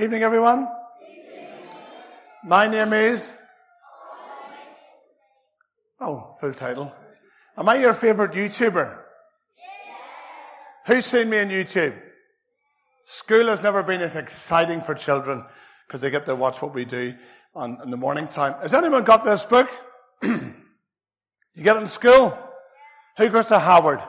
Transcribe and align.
Evening, 0.00 0.22
everyone. 0.22 0.66
My 2.42 2.66
name 2.66 2.94
is. 2.94 3.34
Oh, 6.00 6.34
full 6.40 6.54
title. 6.54 6.90
Am 7.58 7.68
I 7.68 7.74
your 7.74 7.92
favorite 7.92 8.32
YouTuber? 8.32 8.98
Who's 10.86 11.04
seen 11.04 11.28
me 11.28 11.40
on 11.40 11.50
YouTube? 11.50 12.00
School 13.04 13.48
has 13.48 13.62
never 13.62 13.82
been 13.82 14.00
as 14.00 14.16
exciting 14.16 14.80
for 14.80 14.94
children 14.94 15.44
because 15.86 16.00
they 16.00 16.08
get 16.08 16.24
to 16.24 16.34
watch 16.34 16.62
what 16.62 16.72
we 16.72 16.86
do 16.86 17.14
on, 17.54 17.78
in 17.84 17.90
the 17.90 17.98
morning 17.98 18.26
time. 18.26 18.54
Has 18.62 18.72
anyone 18.72 19.04
got 19.04 19.22
this 19.22 19.44
book? 19.44 19.68
you 20.22 20.32
get 21.62 21.76
it 21.76 21.80
in 21.80 21.86
school? 21.86 22.38
Who 23.18 23.28
goes 23.28 23.48
to 23.48 23.58
Howard? 23.58 24.00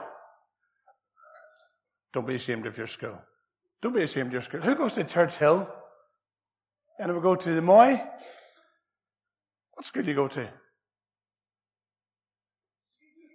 Don't 2.14 2.26
be 2.26 2.36
ashamed 2.36 2.64
of 2.64 2.78
your 2.78 2.86
school. 2.86 3.20
Don't 3.82 3.94
be 3.94 4.04
ashamed 4.04 4.28
of 4.28 4.32
your 4.32 4.42
school. 4.42 4.62
Who 4.62 4.74
goes 4.74 4.94
to 4.94 5.04
Church 5.04 5.36
Hill? 5.36 5.70
Anyone 7.02 7.20
go 7.20 7.34
to 7.34 7.52
the 7.52 7.60
Moy? 7.60 8.00
What 9.72 9.84
school 9.84 10.04
do 10.04 10.10
you 10.10 10.14
go 10.14 10.28
to? 10.28 10.48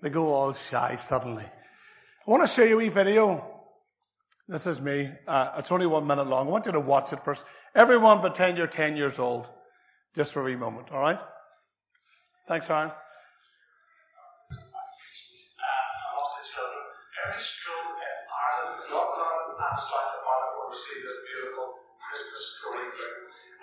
They 0.02 0.10
go 0.10 0.34
all 0.34 0.54
shy 0.54 0.96
suddenly. 0.96 1.44
I 1.44 2.32
want 2.32 2.44
to 2.44 2.48
show 2.48 2.64
you 2.64 2.80
a 2.80 2.88
video. 2.88 3.46
This 4.48 4.68
is 4.68 4.80
me. 4.80 5.12
Uh, 5.28 5.52
it's 5.58 5.74
only 5.74 5.86
one 5.86 6.08
minute 6.08 6.28
long. 6.28 6.48
I 6.48 6.52
want 6.52 6.66
you 6.66 6.72
to 6.72 6.80
watch 6.80 7.12
it 7.12 7.20
first. 7.20 7.44
Everyone 7.76 8.22
pretend 8.22 8.58
you're 8.58 8.68
10 8.68 8.96
years 8.96 9.20
old. 9.20 9.50
Just 10.16 10.32
for 10.32 10.44
a 10.44 10.46
wee 10.46 10.56
moment, 10.56 10.94
all 10.94 11.02
right? 11.02 11.20
Thanks, 12.48 12.70
Aaron. 12.70 12.92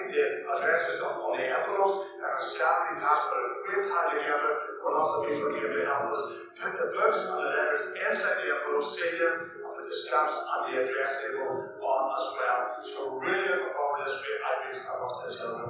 inte 0.00 0.22
adresser 0.52 0.94
de 1.02 1.08
lever 1.38 1.60
på 1.66 1.72
oss. 1.84 1.94
Herren 2.22 2.40
skall 2.50 2.80
of 2.88 3.00
papper, 3.06 3.42
mitt 3.68 3.86
härligare 3.94 4.50
och 4.82 4.90
låta 4.96 5.16
min 5.24 5.36
förgivning 5.42 5.86
handlas. 5.92 6.22
Detta 6.60 6.84
bönsmannalärare 6.96 7.78
ensam 8.06 8.28
inside 8.28 8.36
the 8.40 8.48
envelope, 8.54 8.86
sidan 8.96 9.18
them, 9.18 9.36
för 9.74 9.82
the 9.90 9.96
stamps 10.02 10.36
on 10.52 10.60
the 10.66 10.74
address 10.82 11.10
adresser 11.24 11.54
on 11.92 12.04
as 12.18 12.26
well. 12.36 12.60
So 12.92 13.00
really 13.24 13.52
upon 13.66 13.90
this 14.00 14.14
we 14.24 14.32
have 14.44 14.58
wish 14.68 14.80
I 14.84 14.94
was 15.02 15.14
this 15.24 15.36
other. 15.44 15.66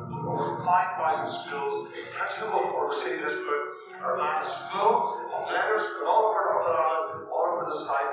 Find 0.67 0.91
Bible 0.99 1.31
skills, 1.31 1.75
practical 2.15 2.61
for 2.73 2.87
seeing 3.01 3.21
this 3.23 3.37
book, 3.47 3.65
our 4.03 4.19
land 4.19 4.47
is 4.47 4.55
full 4.71 4.97
of 5.35 5.43
letters, 5.55 5.85
but 5.97 6.07
all 6.11 6.35
over 6.35 6.63
the 6.67 6.75
island, 6.75 7.29
all 7.31 7.47
over 7.53 7.65
the 7.71 7.79
site, 7.87 8.13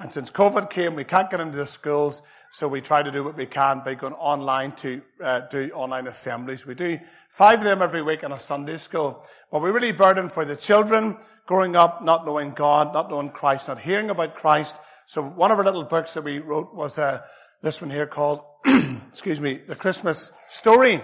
And 0.00 0.12
since 0.12 0.30
COVID 0.30 0.70
came, 0.70 0.94
we 0.94 1.04
can't 1.04 1.30
get 1.30 1.40
into 1.40 1.56
the 1.56 1.66
schools, 1.66 2.22
so 2.50 2.66
we 2.66 2.80
try 2.80 3.02
to 3.02 3.10
do 3.10 3.22
what 3.22 3.36
we 3.36 3.46
can 3.46 3.80
by 3.84 3.94
going 3.94 4.14
online 4.14 4.72
to 4.72 5.02
uh, 5.22 5.40
do 5.40 5.70
online 5.72 6.08
assemblies. 6.08 6.66
We 6.66 6.74
do 6.74 6.98
five 7.30 7.60
of 7.60 7.64
them 7.64 7.80
every 7.80 8.02
week 8.02 8.22
in 8.22 8.32
a 8.32 8.38
Sunday 8.38 8.76
school. 8.76 9.24
But 9.52 9.62
we 9.62 9.70
really 9.70 9.92
burden 9.92 10.28
for 10.28 10.44
the 10.44 10.56
children 10.56 11.16
growing 11.46 11.76
up, 11.76 12.02
not 12.02 12.26
knowing 12.26 12.52
God, 12.52 12.92
not 12.92 13.10
knowing 13.10 13.30
Christ, 13.30 13.68
not 13.68 13.78
hearing 13.78 14.10
about 14.10 14.34
Christ. 14.34 14.76
So 15.06 15.22
one 15.22 15.50
of 15.50 15.58
our 15.58 15.64
little 15.64 15.84
books 15.84 16.14
that 16.14 16.24
we 16.24 16.38
wrote 16.38 16.74
was 16.74 16.98
uh, 16.98 17.20
this 17.62 17.80
one 17.80 17.90
here 17.90 18.06
called, 18.06 18.42
excuse 19.10 19.40
me, 19.40 19.60
The 19.66 19.76
Christmas 19.76 20.32
Story. 20.48 21.02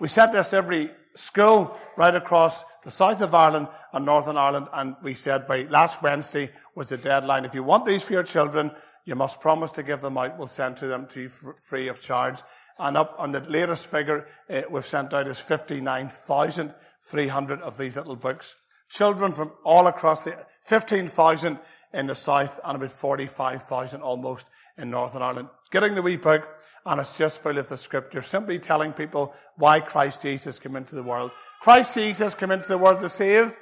We 0.00 0.08
sent 0.08 0.32
this 0.32 0.54
every 0.54 0.90
school 1.18 1.76
right 1.96 2.14
across 2.14 2.62
the 2.84 2.90
south 2.90 3.20
of 3.20 3.34
Ireland 3.34 3.68
and 3.92 4.06
Northern 4.06 4.36
Ireland, 4.36 4.68
and 4.72 4.94
we 5.02 5.14
said 5.14 5.48
by 5.48 5.62
last 5.62 6.00
Wednesday 6.02 6.50
was 6.74 6.90
the 6.90 6.96
deadline. 6.96 7.44
If 7.44 7.54
you 7.54 7.64
want 7.64 7.84
these 7.84 8.04
for 8.04 8.12
your 8.12 8.22
children, 8.22 8.70
you 9.04 9.16
must 9.16 9.40
promise 9.40 9.72
to 9.72 9.82
give 9.82 10.00
them 10.00 10.16
out. 10.16 10.38
We'll 10.38 10.46
send 10.46 10.76
to 10.78 10.86
them 10.86 11.06
to 11.08 11.22
you 11.22 11.28
free 11.28 11.88
of 11.88 12.00
charge. 12.00 12.40
And 12.78 12.96
up 12.96 13.16
on 13.18 13.32
the 13.32 13.40
latest 13.40 13.88
figure 13.88 14.28
uh, 14.48 14.62
we've 14.70 14.86
sent 14.86 15.12
out 15.12 15.26
is 15.26 15.40
59,300 15.40 17.62
of 17.62 17.76
these 17.76 17.96
little 17.96 18.14
books. 18.14 18.54
Children 18.88 19.32
from 19.32 19.50
all 19.64 19.88
across 19.88 20.22
the 20.24 20.36
15,000 20.62 21.58
in 21.92 22.06
the 22.06 22.14
south 22.14 22.60
and 22.64 22.76
about 22.76 22.92
45,000 22.92 24.02
almost 24.02 24.48
in 24.78 24.90
Northern 24.90 25.22
Ireland. 25.22 25.48
Getting 25.70 25.94
the 25.94 26.02
wee 26.02 26.16
book, 26.16 26.48
and 26.86 27.00
it's 27.00 27.18
just 27.18 27.42
full 27.42 27.58
of 27.58 27.68
the 27.68 27.76
scripture, 27.76 28.22
simply 28.22 28.58
telling 28.58 28.92
people 28.92 29.34
why 29.56 29.80
Christ 29.80 30.22
Jesus 30.22 30.58
came 30.58 30.76
into 30.76 30.94
the 30.94 31.02
world. 31.02 31.30
Christ 31.60 31.94
Jesus 31.94 32.34
came 32.34 32.50
into 32.50 32.68
the 32.68 32.78
world 32.78 33.00
to 33.00 33.08
save 33.08 33.56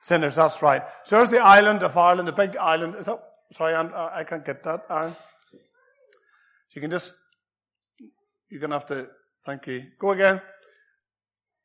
sinners, 0.00 0.34
that's 0.34 0.62
right. 0.62 0.82
So 1.04 1.16
there's 1.16 1.30
the 1.30 1.38
island 1.38 1.82
of 1.82 1.96
Ireland, 1.96 2.26
the 2.26 2.32
big 2.32 2.56
island. 2.56 2.96
Is 2.96 3.06
that, 3.06 3.22
sorry, 3.52 3.74
I 3.74 4.24
can't 4.24 4.44
get 4.44 4.62
that, 4.64 4.84
Aaron. 4.88 5.14
So 5.52 6.76
you 6.76 6.80
can 6.80 6.90
just, 6.90 7.14
you're 8.48 8.60
going 8.60 8.70
to 8.70 8.76
have 8.76 8.86
to, 8.86 9.08
thank 9.44 9.66
you. 9.66 9.84
Go 9.98 10.12
again. 10.12 10.40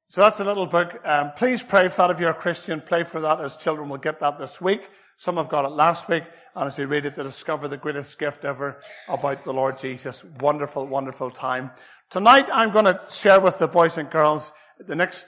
So 0.09 0.22
that's 0.22 0.39
a 0.39 0.44
little 0.44 0.66
book. 0.66 1.00
Um, 1.03 1.31
please 1.35 1.63
pray 1.63 1.88
for 1.88 1.97
that 1.97 2.11
if 2.11 2.19
you're 2.19 2.29
a 2.29 2.34
Christian. 2.34 2.81
Pray 2.81 3.03
for 3.03 3.19
that 3.22 3.39
as 3.39 3.55
children 3.55 3.89
will 3.89 3.97
get 3.97 4.19
that 4.19 4.38
this 4.38 4.61
week. 4.61 4.89
Some 5.18 5.38
have 5.38 5.50
got 5.50 5.66
it 5.66 5.70
last 5.70 6.09
week. 6.09 6.24
And 6.56 6.68
as 6.68 6.78
we 6.78 6.86
read 6.86 7.06
it, 7.06 7.16
to 7.16 7.24
discover 7.24 7.68
the 7.68 7.78
greatest 7.78 8.18
gift 8.18 8.46
ever 8.46 8.81
about 9.08 9.44
the 9.44 9.53
Lord 9.53 9.78
Jesus. 9.78 10.24
Wonderful, 10.40 10.88
wonderful 10.88 11.30
time. 11.30 11.72
Tonight, 12.09 12.48
I'm 12.52 12.72
going 12.72 12.86
to 12.86 13.02
share 13.09 13.40
with 13.40 13.59
the 13.59 13.68
boys 13.68 13.98
and 13.98 14.09
girls 14.09 14.53
the 14.80 14.96
next 14.96 15.28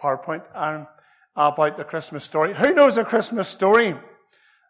PowerPoint 0.00 0.42
um, 0.54 0.86
about 1.34 1.76
the 1.76 1.84
Christmas 1.84 2.24
story. 2.24 2.54
Who 2.54 2.74
knows 2.74 2.98
a 2.98 3.04
Christmas 3.04 3.48
story? 3.48 3.94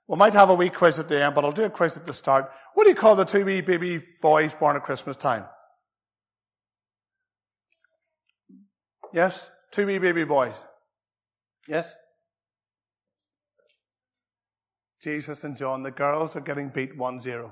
We 0.09 0.17
might 0.17 0.35
have 0.35 0.51
a 0.51 0.55
wee 0.55 0.71
quiz 0.71 0.99
at 0.99 1.09
the 1.09 1.23
end, 1.23 1.35
but 1.35 1.45
I'll 1.45 1.53
do 1.53 1.65
a 1.65 1.71
quiz 1.71 1.97
at 1.97 2.05
the 2.05 2.13
start. 2.13 2.51
What 2.75 2.85
do 2.85 2.91
you 2.91 2.97
call 2.97 3.15
the 3.15 3.25
two 3.25 3.45
wee 3.45 3.61
baby 3.61 4.03
boys 4.21 4.55
born 4.55 4.77
at 4.77 4.83
Christmas 4.83 5.17
time? 5.17 5.45
Yes? 9.13 9.51
Two 9.71 9.87
wee 9.87 9.99
baby 9.99 10.25
boys. 10.25 10.55
Yes? 11.69 11.95
Jesus 15.03 15.45
and 15.45 15.57
John, 15.57 15.83
the 15.83 15.91
girls 15.91 16.37
are 16.37 16.41
getting 16.41 16.69
beat 16.69 16.97
1-0. 16.97 17.51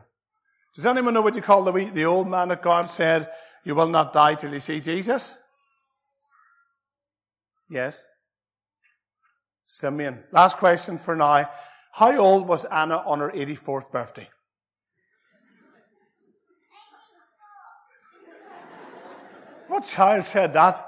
Does 0.75 0.87
anyone 0.87 1.15
know 1.15 1.23
what 1.23 1.35
you 1.35 1.43
call 1.43 1.65
the, 1.65 1.73
wee, 1.73 1.87
the 1.87 2.05
old 2.05 2.29
man 2.29 2.49
that 2.49 2.63
God 2.63 2.87
said, 2.87 3.31
you 3.65 3.75
will 3.75 3.89
not 3.89 4.13
die 4.13 4.35
till 4.35 4.53
you 4.53 4.61
see 4.61 4.81
Jesus? 4.81 5.37
Yes? 7.71 8.07
Simeon. 9.65 10.25
Last 10.31 10.59
question 10.59 10.99
for 10.99 11.17
now. 11.17 11.51
How 11.93 12.17
old 12.17 12.47
was 12.47 12.65
Anna 12.67 12.99
on 12.99 13.21
her 13.21 13.31
84th 13.31 13.91
birthday? 13.91 14.29
What 19.69 19.87
child 19.87 20.25
said 20.25 20.53
that? 20.55 20.87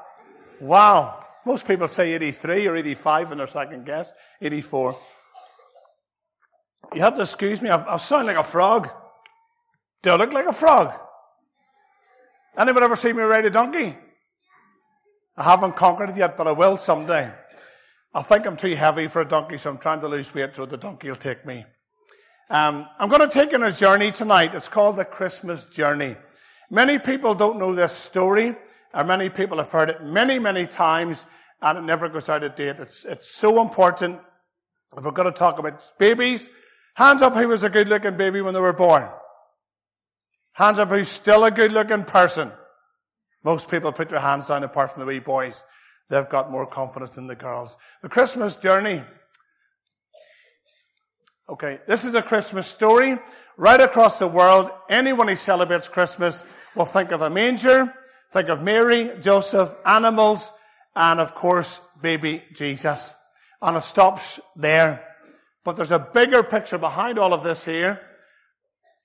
Wow. 0.61 1.25
Most 1.45 1.67
people 1.67 1.89
say 1.89 2.13
83 2.13 2.67
or 2.69 2.77
85 2.77 3.33
in 3.33 3.39
their 3.39 3.47
second 3.47 3.85
guess. 3.85 4.13
84. 4.41 4.99
You 6.95 7.01
have 7.03 7.15
to 7.15 7.23
excuse 7.23 7.63
me, 7.63 7.71
I, 7.71 7.95
I 7.95 7.97
sound 7.99 8.27
like 8.27 8.37
a 8.37 8.43
frog. 8.43 8.91
Do 10.03 10.11
I 10.11 10.17
look 10.17 10.33
like 10.33 10.47
a 10.47 10.53
frog? 10.53 10.99
Anyone 12.59 12.83
ever 12.83 12.97
seen 12.97 13.17
me 13.17 13.23
ride 13.23 13.45
a 13.45 13.51
donkey? 13.51 13.97
I 15.37 15.43
haven't 15.45 15.77
conquered 15.77 16.11
it 16.11 16.17
yet, 16.17 16.37
but 16.37 16.47
I 16.47 16.53
will 16.53 16.77
someday. 16.77 17.31
I 18.13 18.23
think 18.23 18.47
I'm 18.47 18.57
too 18.57 18.75
heavy 18.75 19.07
for 19.07 19.23
a 19.23 19.25
donkey, 19.25 19.57
so 19.57 19.71
I'm 19.71 19.79
trying 19.79 20.01
to 20.01 20.09
lose 20.09 20.35
weight 20.35 20.57
so 20.57 20.67
the 20.67 20.77
donkey 20.77 21.09
will 21.09 21.17
take 21.17 21.47
me. 21.47 21.65
Um, 22.51 22.89
I'm 22.99 23.09
going 23.09 23.21
to 23.21 23.29
take 23.29 23.53
you 23.53 23.59
on 23.59 23.65
a 23.65 23.71
journey 23.71 24.11
tonight. 24.11 24.55
It's 24.55 24.69
called 24.69 24.97
the 24.97 25.05
Christmas 25.05 25.67
Journey. 25.67 26.17
Many 26.69 26.99
people 26.99 27.35
don't 27.35 27.59
know 27.59 27.73
this 27.73 27.93
story, 27.93 28.57
and 28.93 29.09
many 29.09 29.29
people 29.29 29.59
have 29.59 29.71
heard 29.71 29.91
it 29.91 30.03
many, 30.03 30.41
many 30.41 30.67
times, 30.67 31.27
and 31.63 31.79
it 31.79 31.83
never 31.83 32.09
goes 32.09 32.29
out 32.29 32.43
of 32.43 32.57
date. 32.57 32.81
It's, 32.81 33.05
it's 33.05 33.31
so 33.31 33.63
important 33.63 34.19
we're 34.93 35.13
going 35.13 35.33
to 35.33 35.39
talk 35.39 35.61
about 35.61 35.89
babies, 35.99 36.51
hands 37.01 37.23
up 37.23 37.35
who 37.35 37.49
was 37.49 37.63
a 37.63 37.71
good 37.71 37.89
looking 37.89 38.19
baby 38.19 38.43
when 38.43 38.53
they 38.53 38.61
were 38.61 38.75
born. 38.75 39.09
Hands 40.53 40.79
up 40.79 40.91
who's 40.91 41.09
still 41.09 41.45
a 41.45 41.51
good 41.51 41.73
looking 41.73 42.05
person. 42.05 42.53
Most 43.43 43.71
people 43.71 43.91
put 43.91 44.11
their 44.11 44.21
hands 44.21 44.49
down 44.49 44.65
apart 44.65 44.91
from 44.91 45.01
the 45.01 45.07
wee 45.07 45.19
boys. 45.19 45.65
They've 46.11 46.29
got 46.29 46.51
more 46.51 46.67
confidence 46.67 47.15
than 47.15 47.27
the 47.27 47.35
girls. 47.35 47.79
The 48.03 48.11
Christmas 48.11 48.57
journey. 48.57 49.03
Okay, 51.49 51.79
this 51.87 52.05
is 52.05 52.15
a 52.15 52.21
Christmas 52.21 52.67
story. 52.67 53.19
Right 53.57 53.81
across 53.81 54.19
the 54.19 54.29
world, 54.29 54.71
anyone 54.91 55.29
who 55.29 55.37
celebrates 55.37 55.89
Christmas 55.89 56.45
will 56.77 56.85
think 56.85 57.13
of 57.13 57.23
a 57.23 57.31
manger, 57.31 57.95
think 58.31 58.51
of 58.51 58.63
Mary, 58.63 59.11
Joseph, 59.23 59.75
animals, 59.87 60.53
and 60.95 61.19
of 61.19 61.35
course, 61.35 61.81
baby 62.03 62.43
Jesus. 62.55 63.15
And 63.63 63.79
it 63.79 63.85
stops 63.85 64.39
there. 64.55 65.10
But 65.65 65.77
there's 65.77 65.93
a 65.93 65.99
bigger 65.99 66.43
picture 66.43 66.79
behind 66.79 67.19
all 67.19 67.35
of 67.35 67.43
this 67.43 67.65
here. 67.65 68.01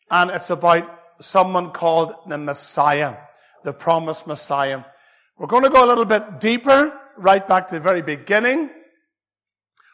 And 0.10 0.32
it's 0.32 0.50
about 0.50 1.00
someone 1.20 1.72
called 1.72 2.14
the 2.28 2.38
Messiah, 2.38 3.18
the 3.64 3.74
promised 3.74 4.28
Messiah. 4.28 4.84
We're 5.38 5.48
going 5.48 5.64
to 5.64 5.70
go 5.70 5.84
a 5.84 5.88
little 5.88 6.06
bit 6.06 6.40
deeper, 6.40 6.98
right 7.18 7.46
back 7.46 7.68
to 7.70 7.76
the 7.76 7.82
very 7.82 8.02
beginning. 8.02 8.70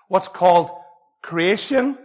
What's 0.07 0.27
called 0.27 0.71
creation. 1.21 1.97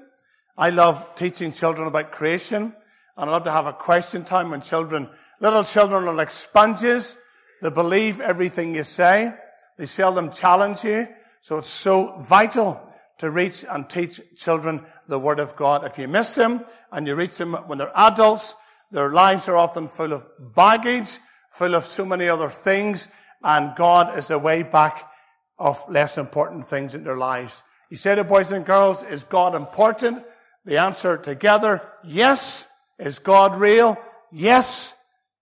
I 0.56 0.70
love 0.70 1.14
teaching 1.16 1.52
children 1.52 1.88
about 1.88 2.12
creation. 2.12 2.74
And 3.16 3.30
I 3.30 3.32
love 3.32 3.44
to 3.44 3.52
have 3.52 3.66
a 3.66 3.72
question 3.72 4.24
time 4.24 4.50
when 4.50 4.60
children, 4.60 5.08
little 5.40 5.64
children 5.64 6.06
are 6.06 6.14
like 6.14 6.30
sponges. 6.30 7.16
They 7.62 7.70
believe 7.70 8.20
everything 8.20 8.74
you 8.74 8.84
say. 8.84 9.34
They 9.76 9.86
seldom 9.86 10.30
challenge 10.30 10.84
you. 10.84 11.08
So 11.40 11.58
it's 11.58 11.68
so 11.68 12.18
vital 12.20 12.92
to 13.18 13.30
reach 13.30 13.64
and 13.68 13.88
teach 13.88 14.20
children 14.36 14.84
the 15.08 15.18
Word 15.18 15.38
of 15.38 15.56
God. 15.56 15.84
If 15.84 15.98
you 15.98 16.08
miss 16.08 16.34
them 16.34 16.64
and 16.92 17.06
you 17.06 17.14
reach 17.14 17.36
them 17.36 17.54
when 17.66 17.78
they're 17.78 17.92
adults, 17.94 18.54
their 18.90 19.10
lives 19.10 19.48
are 19.48 19.56
often 19.56 19.88
full 19.88 20.12
of 20.12 20.26
baggage, 20.54 21.18
full 21.50 21.74
of 21.74 21.86
so 21.86 22.04
many 22.04 22.28
other 22.28 22.48
things, 22.48 23.08
and 23.42 23.74
God 23.76 24.18
is 24.18 24.30
a 24.30 24.38
way 24.38 24.62
back 24.62 25.10
of 25.58 25.82
less 25.88 26.18
important 26.18 26.66
things 26.66 26.94
in 26.94 27.04
their 27.04 27.16
lives. 27.16 27.64
You 27.90 27.96
say 27.96 28.14
to 28.14 28.24
boys 28.24 28.52
and 28.52 28.64
girls, 28.64 29.02
is 29.02 29.24
God 29.24 29.54
important? 29.54 30.24
The 30.64 30.78
answer 30.78 31.16
together, 31.16 31.82
yes. 32.04 32.66
Is 32.98 33.18
God 33.18 33.56
real? 33.56 33.96
Yes. 34.32 34.94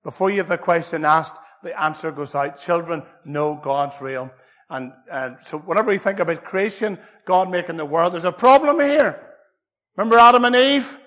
Before 0.02 0.30
you 0.30 0.38
have 0.38 0.48
the 0.48 0.58
question 0.58 1.04
asked, 1.04 1.36
the 1.62 1.80
answer 1.80 2.12
goes 2.12 2.34
out. 2.34 2.60
Children 2.60 3.02
know 3.24 3.54
God's 3.54 4.00
real. 4.00 4.30
And, 4.74 5.36
so 5.40 5.58
whenever 5.58 5.90
we 5.90 5.98
think 5.98 6.18
about 6.18 6.44
creation, 6.44 6.98
God 7.24 7.50
making 7.50 7.76
the 7.76 7.84
world, 7.84 8.12
there's 8.12 8.24
a 8.24 8.32
problem 8.32 8.80
here. 8.80 9.20
Remember 9.96 10.18
Adam 10.18 10.44
and 10.44 10.56
Eve? 10.56 10.98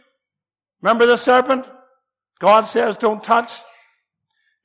Remember 0.82 1.06
the 1.06 1.18
serpent? 1.18 1.70
God 2.40 2.62
says 2.62 2.96
don't 2.96 3.24
touch. 3.24 3.60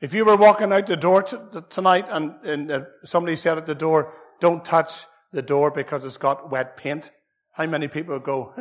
If 0.00 0.14
you 0.14 0.25
were 0.25 0.37
walking 0.37 0.72
out 0.72 0.87
the 0.87 0.96
door 0.96 1.22
t- 1.22 1.37
tonight 1.69 2.06
and, 2.10 2.34
and 2.44 2.70
uh, 2.70 2.84
somebody 3.04 3.37
said 3.37 3.58
at 3.58 3.66
the 3.66 3.75
door, 3.75 4.14
don't 4.40 4.64
touch 4.64 5.06
the 5.32 5.43
door 5.43 5.70
because 5.70 6.05
it's 6.05 6.16
got 6.16 6.50
wet 6.50 6.76
paint, 6.76 7.10
how 7.52 7.66
many 7.66 7.88
people 7.88 8.14
would 8.14 8.25
go, 8.25 8.55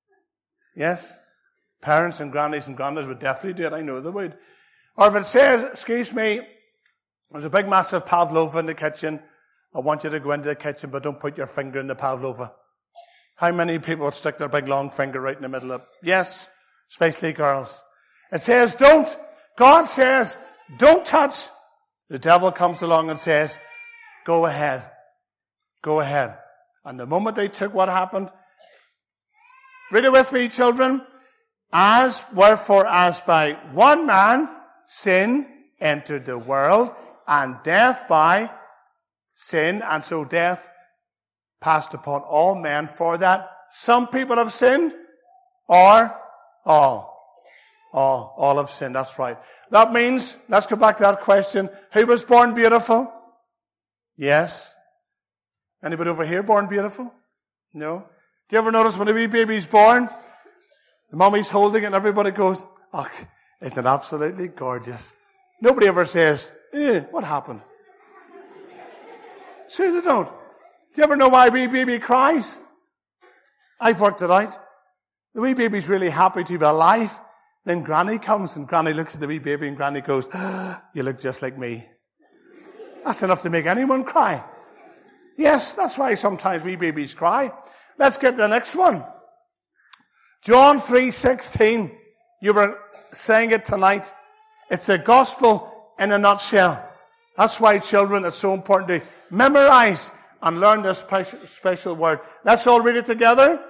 yes? 0.76 1.18
Parents 1.80 2.20
and 2.20 2.32
grannies 2.32 2.68
and 2.68 2.76
grandmas 2.76 3.06
would 3.06 3.18
definitely 3.18 3.54
do 3.54 3.66
it. 3.66 3.72
I 3.72 3.82
know 3.82 4.00
they 4.00 4.10
would. 4.10 4.36
Or 4.96 5.08
if 5.08 5.14
it 5.14 5.24
says, 5.24 5.62
excuse 5.62 6.12
me, 6.12 6.40
there's 7.30 7.44
a 7.44 7.50
big 7.50 7.68
massive 7.68 8.06
pavlova 8.06 8.58
in 8.58 8.66
the 8.66 8.74
kitchen. 8.74 9.22
I 9.74 9.80
want 9.80 10.04
you 10.04 10.10
to 10.10 10.20
go 10.20 10.32
into 10.32 10.48
the 10.48 10.54
kitchen, 10.54 10.90
but 10.90 11.02
don't 11.02 11.20
put 11.20 11.36
your 11.36 11.46
finger 11.46 11.78
in 11.78 11.86
the 11.86 11.94
pavlova. 11.94 12.52
How 13.36 13.52
many 13.52 13.78
people 13.78 14.04
would 14.06 14.14
stick 14.14 14.38
their 14.38 14.48
big 14.48 14.66
long 14.66 14.90
finger 14.90 15.20
right 15.20 15.36
in 15.36 15.42
the 15.42 15.48
middle 15.48 15.72
of? 15.72 15.82
Yes, 16.02 16.48
especially 16.90 17.32
girls. 17.32 17.82
It 18.32 18.40
says 18.40 18.74
don't. 18.74 19.08
God 19.56 19.84
says 19.84 20.36
don't 20.78 21.04
touch. 21.04 21.48
The 22.08 22.18
devil 22.18 22.50
comes 22.52 22.82
along 22.82 23.10
and 23.10 23.18
says, 23.18 23.58
go 24.24 24.46
ahead. 24.46 24.90
Go 25.82 26.00
ahead. 26.00 26.36
And 26.84 26.98
the 26.98 27.06
moment 27.06 27.36
they 27.36 27.48
took 27.48 27.74
what 27.74 27.88
happened, 27.88 28.30
read 29.92 30.04
it 30.04 30.12
with 30.12 30.32
me, 30.32 30.48
children. 30.48 31.02
As, 31.72 32.24
wherefore, 32.34 32.86
as 32.86 33.20
by 33.20 33.52
one 33.72 34.06
man 34.06 34.48
sin 34.86 35.46
entered 35.80 36.24
the 36.24 36.38
world, 36.38 36.94
and 37.26 37.56
death 37.62 38.08
by 38.08 38.50
sin, 39.38 39.82
and 39.82 40.02
so 40.02 40.24
death 40.24 40.68
passed 41.60 41.94
upon 41.94 42.22
all 42.22 42.56
men 42.56 42.88
for 42.88 43.16
that 43.18 43.48
some 43.70 44.08
people 44.08 44.36
have 44.36 44.52
sinned, 44.52 44.92
or 45.68 46.16
all. 46.64 47.14
All, 47.92 48.34
all 48.36 48.56
have 48.56 48.68
sinned, 48.68 48.96
that's 48.96 49.16
right. 49.18 49.38
That 49.70 49.92
means, 49.92 50.36
let's 50.48 50.66
go 50.66 50.74
back 50.74 50.96
to 50.96 51.04
that 51.04 51.20
question, 51.20 51.70
who 51.92 52.04
was 52.06 52.24
born 52.24 52.52
beautiful? 52.52 53.12
Yes. 54.16 54.74
Anybody 55.84 56.10
over 56.10 56.26
here 56.26 56.42
born 56.42 56.66
beautiful? 56.66 57.14
No. 57.72 58.04
Do 58.48 58.56
you 58.56 58.58
ever 58.58 58.72
notice 58.72 58.98
when 58.98 59.06
a 59.06 59.12
wee 59.12 59.26
baby's 59.26 59.68
born, 59.68 60.10
the 61.10 61.16
mommy's 61.16 61.48
holding 61.48 61.84
it 61.84 61.86
and 61.86 61.94
everybody 61.94 62.32
goes, 62.32 62.60
oh, 62.92 63.08
isn't 63.62 63.78
it 63.78 63.86
absolutely 63.86 64.48
gorgeous? 64.48 65.12
Nobody 65.62 65.86
ever 65.86 66.04
says, 66.04 66.50
eh, 66.72 67.00
what 67.10 67.22
happened? 67.22 67.60
Say 69.68 69.90
they 69.90 70.00
don't. 70.00 70.28
Do 70.28 70.34
you 70.96 71.04
ever 71.04 71.16
know 71.16 71.28
why 71.28 71.50
wee 71.50 71.66
baby 71.66 71.98
cries? 71.98 72.58
I've 73.78 74.00
worked 74.00 74.22
it 74.22 74.30
out. 74.30 74.58
The 75.34 75.42
wee 75.42 75.54
baby's 75.54 75.88
really 75.88 76.10
happy 76.10 76.42
to 76.42 76.58
be 76.58 76.64
alive. 76.64 77.20
Then 77.64 77.82
Granny 77.82 78.18
comes 78.18 78.56
and 78.56 78.66
Granny 78.66 78.94
looks 78.94 79.14
at 79.14 79.20
the 79.20 79.26
wee 79.26 79.38
baby 79.38 79.68
and 79.68 79.76
Granny 79.76 80.00
goes, 80.00 80.26
oh, 80.32 80.80
you 80.94 81.02
look 81.02 81.20
just 81.20 81.42
like 81.42 81.58
me. 81.58 81.86
That's 83.04 83.22
enough 83.22 83.42
to 83.42 83.50
make 83.50 83.66
anyone 83.66 84.04
cry. 84.04 84.42
Yes, 85.36 85.74
that's 85.74 85.96
why 85.96 86.14
sometimes 86.14 86.64
wee 86.64 86.76
babies 86.76 87.14
cry. 87.14 87.52
Let's 87.98 88.16
get 88.16 88.36
the 88.36 88.48
next 88.48 88.74
one. 88.74 89.04
John 90.42 90.78
3:16. 90.78 91.94
You 92.40 92.54
were 92.54 92.78
saying 93.12 93.50
it 93.50 93.64
tonight. 93.64 94.12
It's 94.70 94.88
a 94.88 94.98
gospel 94.98 95.92
in 95.98 96.12
a 96.12 96.18
nutshell. 96.18 96.84
That's 97.36 97.60
why 97.60 97.78
children, 97.78 98.24
it's 98.24 98.36
so 98.36 98.52
important 98.54 98.88
to 98.88 99.08
memorize 99.30 100.10
and 100.42 100.60
learn 100.60 100.82
this 100.82 101.04
special, 101.44 101.94
word. 101.96 102.20
Let's 102.44 102.66
all 102.66 102.80
read 102.80 102.96
it 102.96 103.06
together. 103.06 103.62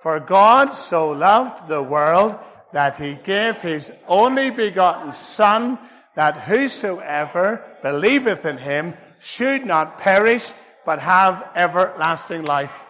For 0.00 0.20
God 0.20 0.72
so 0.72 1.10
loved 1.10 1.68
the 1.68 1.82
world 1.82 2.38
that 2.72 2.96
he 2.96 3.14
gave 3.14 3.60
his 3.60 3.90
only 4.06 4.50
begotten 4.50 5.12
son 5.12 5.78
that 6.14 6.36
whosoever 6.36 7.64
believeth 7.82 8.44
in 8.46 8.58
him 8.58 8.94
should 9.18 9.66
not 9.66 9.98
perish 9.98 10.52
but 10.84 11.00
have 11.00 11.48
everlasting 11.54 12.44
life. 12.44 12.80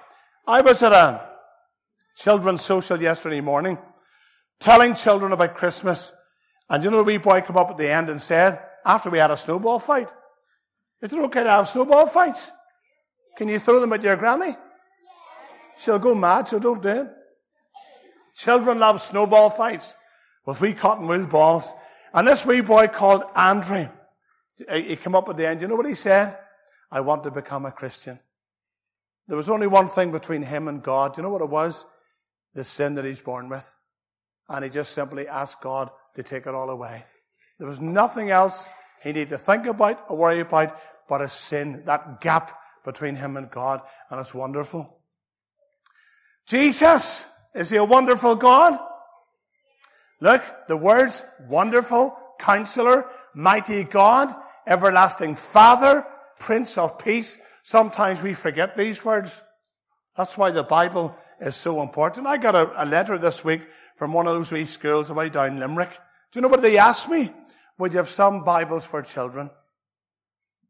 I 0.47 0.61
was 0.61 0.83
at 0.83 0.93
a 0.93 1.28
children's 2.17 2.62
social 2.62 3.00
yesterday 3.00 3.40
morning, 3.40 3.78
telling 4.61 4.95
children 4.95 5.33
about 5.33 5.57
Christmas. 5.57 6.12
And 6.69 6.85
you 6.85 6.90
know, 6.90 6.99
the 6.99 7.05
wee 7.05 7.19
boy 7.19 7.40
come 7.40 7.57
up 7.57 7.71
at 7.71 7.76
the 7.76 7.90
end 7.90 8.11
and 8.11 8.21
said, 8.21 8.61
after 8.85 9.11
we 9.11 9.19
had 9.19 9.31
a 9.31 9.37
snowball 9.37 9.78
fight, 9.78 10.11
is 11.02 11.12
it 11.12 11.19
okay 11.19 11.45
to 11.45 11.50
have 11.50 11.69
snowball 11.69 12.07
fights? 12.07 12.50
Can 13.37 13.49
you 13.49 13.59
throw 13.59 13.81
them 13.81 13.93
at 13.93 14.02
your 14.02 14.17
granny? 14.17 14.57
She'll 15.76 15.99
go 15.99 16.14
mad, 16.14 16.49
so 16.49 16.59
don't 16.59 16.83
do 16.83 16.88
it. 16.88 17.09
Children 18.35 18.78
love 18.78 19.00
snowball 19.00 19.50
fights 19.50 19.97
with 20.45 20.61
wee 20.61 20.73
cotton 20.73 21.07
wool 21.07 21.26
balls. 21.26 21.73
And 22.12 22.26
this 22.26 22.45
wee 22.45 22.62
boy 22.62 22.88
called 22.88 23.23
Andrew, 23.37 23.88
he 24.73 24.97
came 24.97 25.14
up 25.14 25.28
at 25.28 25.37
the 25.37 25.47
end. 25.47 25.61
You 25.61 25.69
know 25.69 25.76
what 25.76 25.87
he 25.87 25.95
said? 25.95 26.37
I 26.90 27.00
want 27.00 27.25
to 27.25 27.31
become 27.31 27.64
a 27.67 27.73
Christian. 27.73 28.19
There 29.28 29.37
was 29.37 29.50
only 29.50 29.67
one 29.67 29.87
thing 29.87 30.11
between 30.11 30.43
him 30.43 30.69
and 30.69 30.83
God. 30.83 31.14
Do 31.14 31.21
you 31.21 31.23
know 31.23 31.31
what 31.31 31.43
it 31.43 31.50
was? 31.50 31.85
the 32.55 32.64
sin 32.64 32.95
that 32.97 33.05
he's 33.05 33.21
born 33.21 33.49
with. 33.49 33.75
And 34.49 34.64
he 34.64 34.71
just 34.71 34.93
simply 34.93 35.28
asked 35.28 35.61
God 35.61 35.90
to 36.17 36.23
take 36.23 36.47
it 36.47 36.55
all 36.55 36.71
away. 36.71 37.05
There 37.59 37.69
was 37.69 37.81
nothing 37.81 38.31
else 38.31 38.69
he 39.02 39.11
needed 39.11 39.31
to 39.31 39.38
think 39.38 39.67
about 39.67 40.05
or 40.09 40.17
worry 40.17 40.40
about 40.40 40.78
but 41.09 41.23
a 41.23 41.28
sin, 41.28 41.83
that 41.87 42.21
gap 42.21 42.59
between 42.85 43.17
him 43.17 43.37
and 43.37 43.50
God. 43.50 43.81
And 44.11 44.21
it's 44.21 44.35
wonderful. 44.35 45.00
Jesus, 46.47 47.26
is 47.55 47.71
he 47.71 47.76
a 47.76 47.85
wonderful 47.85 48.35
God? 48.35 48.78
Look, 50.21 50.43
the 50.67 50.76
words 50.76 51.25
wonderful, 51.49 52.17
counselor, 52.38 53.07
mighty 53.35 53.85
God, 53.85 54.35
everlasting 54.67 55.37
Father, 55.37 56.07
Prince 56.38 56.76
of 56.76 56.99
Peace. 56.99 57.38
Sometimes 57.62 58.23
we 58.23 58.35
forget 58.35 58.76
these 58.76 59.05
words. 59.05 59.43
That's 60.17 60.37
why 60.37 60.50
the 60.50 60.62
Bible 60.62 61.17
is 61.40 61.55
so 61.55 61.83
important. 61.83 62.26
I 62.26 62.37
got 62.37 62.55
a, 62.55 62.85
a 62.85 62.87
letter 62.87 63.19
this 63.19 63.45
week 63.45 63.62
from 63.97 64.12
one 64.12 64.26
of 64.26 64.35
those 64.35 64.50
wee 64.50 64.64
schools 64.64 65.11
away 65.11 65.28
down 65.28 65.59
Limerick. 65.59 65.90
Do 66.33 66.38
you 66.38 66.40
know 66.40 66.49
what 66.49 66.62
they 66.62 66.78
asked 66.78 67.09
me? 67.09 67.33
Would 67.79 67.93
you 67.93 67.99
have 67.99 68.09
some 68.09 68.45
Bibles 68.45 68.85
for 68.85 69.03
children? 69.03 69.51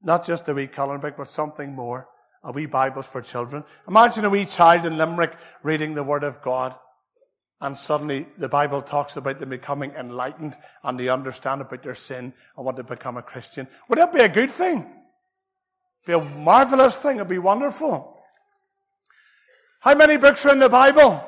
Not 0.03 0.25
just 0.25 0.49
a 0.49 0.55
wee 0.55 0.67
colouring 0.67 1.01
book, 1.01 1.17
but 1.17 1.29
something 1.29 1.75
more. 1.75 2.09
a 2.45 2.53
wee 2.53 2.67
Bibles 2.67 3.07
for 3.07 3.21
children. 3.21 3.65
Imagine 3.89 4.25
a 4.25 4.31
wee 4.31 4.45
child 4.45 4.87
in 4.87 4.97
Limerick 4.97 5.37
reading 5.63 5.95
the 5.95 6.05
Word 6.05 6.23
of 6.23 6.41
God. 6.41 6.75
And 7.61 7.77
suddenly 7.77 8.29
the 8.39 8.49
Bible 8.49 8.81
talks 8.81 9.17
about 9.17 9.41
them 9.41 9.49
becoming 9.49 9.93
enlightened 9.93 10.57
and 10.85 10.99
they 10.99 11.09
understand 11.09 11.61
about 11.61 11.83
their 11.83 11.97
sin 11.97 12.33
and 12.57 12.65
want 12.65 12.77
to 12.77 12.85
become 12.85 13.17
a 13.17 13.23
Christian. 13.23 13.67
Would 13.89 13.99
that 13.99 14.13
be 14.13 14.21
a 14.21 14.29
good 14.29 14.53
thing? 14.53 14.87
Be 16.07 16.13
a 16.13 16.21
marvelous 16.21 17.03
thing. 17.03 17.17
It'd 17.17 17.29
be 17.29 17.39
wonderful. 17.39 18.17
How 19.81 19.97
many 19.97 20.17
books 20.17 20.47
are 20.47 20.53
in 20.53 20.61
the 20.61 20.69
Bible? 20.69 21.25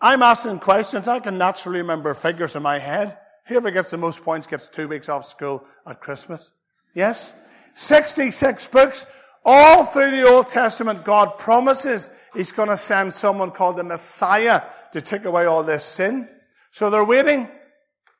I'm 0.00 0.22
asking 0.22 0.58
questions. 0.58 1.08
I 1.08 1.20
can 1.20 1.38
naturally 1.38 1.78
remember 1.78 2.12
figures 2.12 2.56
in 2.56 2.62
my 2.62 2.78
head. 2.78 3.16
Whoever 3.46 3.70
gets 3.70 3.90
the 3.90 3.98
most 3.98 4.22
points 4.22 4.46
gets 4.46 4.68
two 4.68 4.88
weeks 4.88 5.08
off 5.08 5.24
school 5.24 5.64
at 5.86 6.00
Christmas. 6.00 6.52
Yes? 6.94 7.32
66 7.74 8.66
books. 8.68 9.06
All 9.44 9.84
through 9.84 10.12
the 10.12 10.26
Old 10.26 10.46
Testament, 10.46 11.04
God 11.04 11.38
promises 11.38 12.10
He's 12.34 12.52
going 12.52 12.68
to 12.68 12.76
send 12.76 13.12
someone 13.12 13.50
called 13.50 13.76
the 13.76 13.84
Messiah 13.84 14.62
to 14.92 15.00
take 15.00 15.24
away 15.24 15.46
all 15.46 15.62
this 15.62 15.84
sin. 15.84 16.28
So 16.70 16.88
they're 16.88 17.04
waiting 17.04 17.48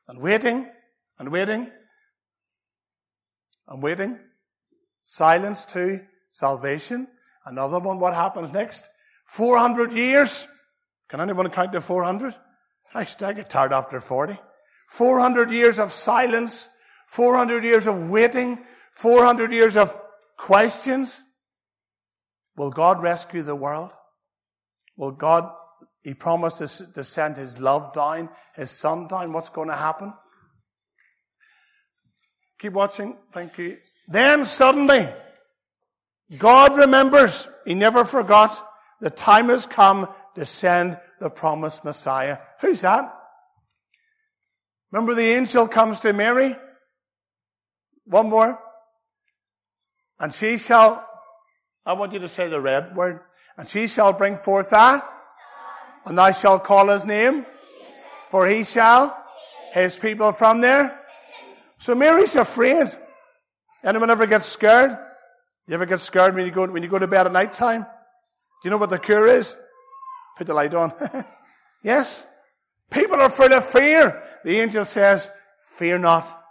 and 0.07 0.19
waiting 0.19 0.69
and 1.17 1.31
waiting 1.31 1.71
and 3.67 3.81
waiting. 3.81 4.19
Silence 5.03 5.65
to 5.65 6.01
salvation. 6.31 7.07
Another 7.45 7.79
one, 7.79 7.99
what 7.99 8.13
happens 8.13 8.53
next? 8.53 8.87
400 9.25 9.91
years. 9.93 10.47
Can 11.09 11.21
anyone 11.21 11.49
count 11.49 11.71
to 11.71 11.81
400? 11.81 12.35
I 12.93 13.03
get 13.03 13.49
tired 13.49 13.73
after 13.73 13.99
40. 13.99 14.37
400 14.93 15.49
years 15.49 15.79
of 15.79 15.91
silence. 15.91 16.69
400 17.07 17.63
years 17.63 17.87
of 17.87 18.09
waiting. 18.11 18.63
400 18.93 19.51
years 19.51 19.75
of 19.75 19.97
questions. 20.37 21.23
Will 22.55 22.69
God 22.69 23.01
rescue 23.01 23.41
the 23.41 23.55
world? 23.55 23.91
Will 24.95 25.11
God, 25.11 25.51
He 26.03 26.13
promises 26.13 26.83
to 26.93 27.03
send 27.03 27.37
His 27.37 27.59
love 27.59 27.91
down, 27.91 28.29
His 28.55 28.69
Son 28.69 29.07
down. 29.07 29.33
What's 29.33 29.49
going 29.49 29.69
to 29.69 29.75
happen? 29.75 30.13
Keep 32.59 32.73
watching. 32.73 33.17
Thank 33.31 33.57
you. 33.57 33.77
Then 34.07 34.45
suddenly, 34.45 35.09
God 36.37 36.77
remembers. 36.77 37.49
He 37.65 37.73
never 37.73 38.05
forgot. 38.05 38.51
The 39.01 39.09
time 39.09 39.49
has 39.49 39.65
come 39.65 40.07
to 40.35 40.45
send 40.45 40.99
the 41.19 41.31
promised 41.31 41.83
Messiah. 41.83 42.37
Who's 42.61 42.81
that? 42.81 43.11
Remember 44.93 45.15
the 45.15 45.23
angel 45.23 45.67
comes 45.67 46.01
to 46.01 46.13
Mary? 46.13 46.55
One 48.05 48.29
more. 48.29 48.59
And 50.19 50.31
she 50.31 50.59
shall, 50.59 51.03
I 51.83 51.93
want 51.93 52.13
you 52.13 52.19
to 52.19 52.27
say 52.27 52.47
the 52.47 52.61
red 52.61 52.95
word, 52.95 53.21
and 53.57 53.67
she 53.67 53.87
shall 53.87 54.13
bring 54.13 54.37
forth 54.37 54.71
a, 54.71 55.03
and 56.05 56.15
thou 56.15 56.29
shalt 56.29 56.63
call 56.63 56.89
his 56.89 57.05
name, 57.05 57.43
for 58.29 58.47
he 58.47 58.63
shall, 58.63 59.17
his 59.73 59.97
people 59.97 60.31
from 60.31 60.61
there. 60.61 60.99
So 61.79 61.95
Mary's 61.95 62.35
afraid. 62.35 62.87
Anyone 63.83 64.11
ever 64.11 64.27
get 64.27 64.43
scared? 64.43 64.91
You 65.67 65.73
ever 65.73 65.87
get 65.87 66.01
scared 66.01 66.35
when 66.35 66.45
you 66.45 66.51
go, 66.51 66.67
when 66.67 66.83
you 66.83 66.89
go 66.89 66.99
to 66.99 67.07
bed 67.07 67.25
at 67.25 67.33
night 67.33 67.51
time? 67.51 67.81
Do 67.81 67.87
you 68.65 68.69
know 68.69 68.77
what 68.77 68.91
the 68.91 68.99
cure 68.99 69.25
is? 69.25 69.57
Put 70.37 70.45
the 70.45 70.53
light 70.53 70.75
on. 70.75 70.93
yes? 71.83 72.27
People 72.93 73.19
are 73.19 73.29
full 73.29 73.53
of 73.53 73.65
fear. 73.65 74.21
The 74.43 74.59
angel 74.59 74.85
says, 74.85 75.29
fear 75.61 75.97
not. 75.97 76.41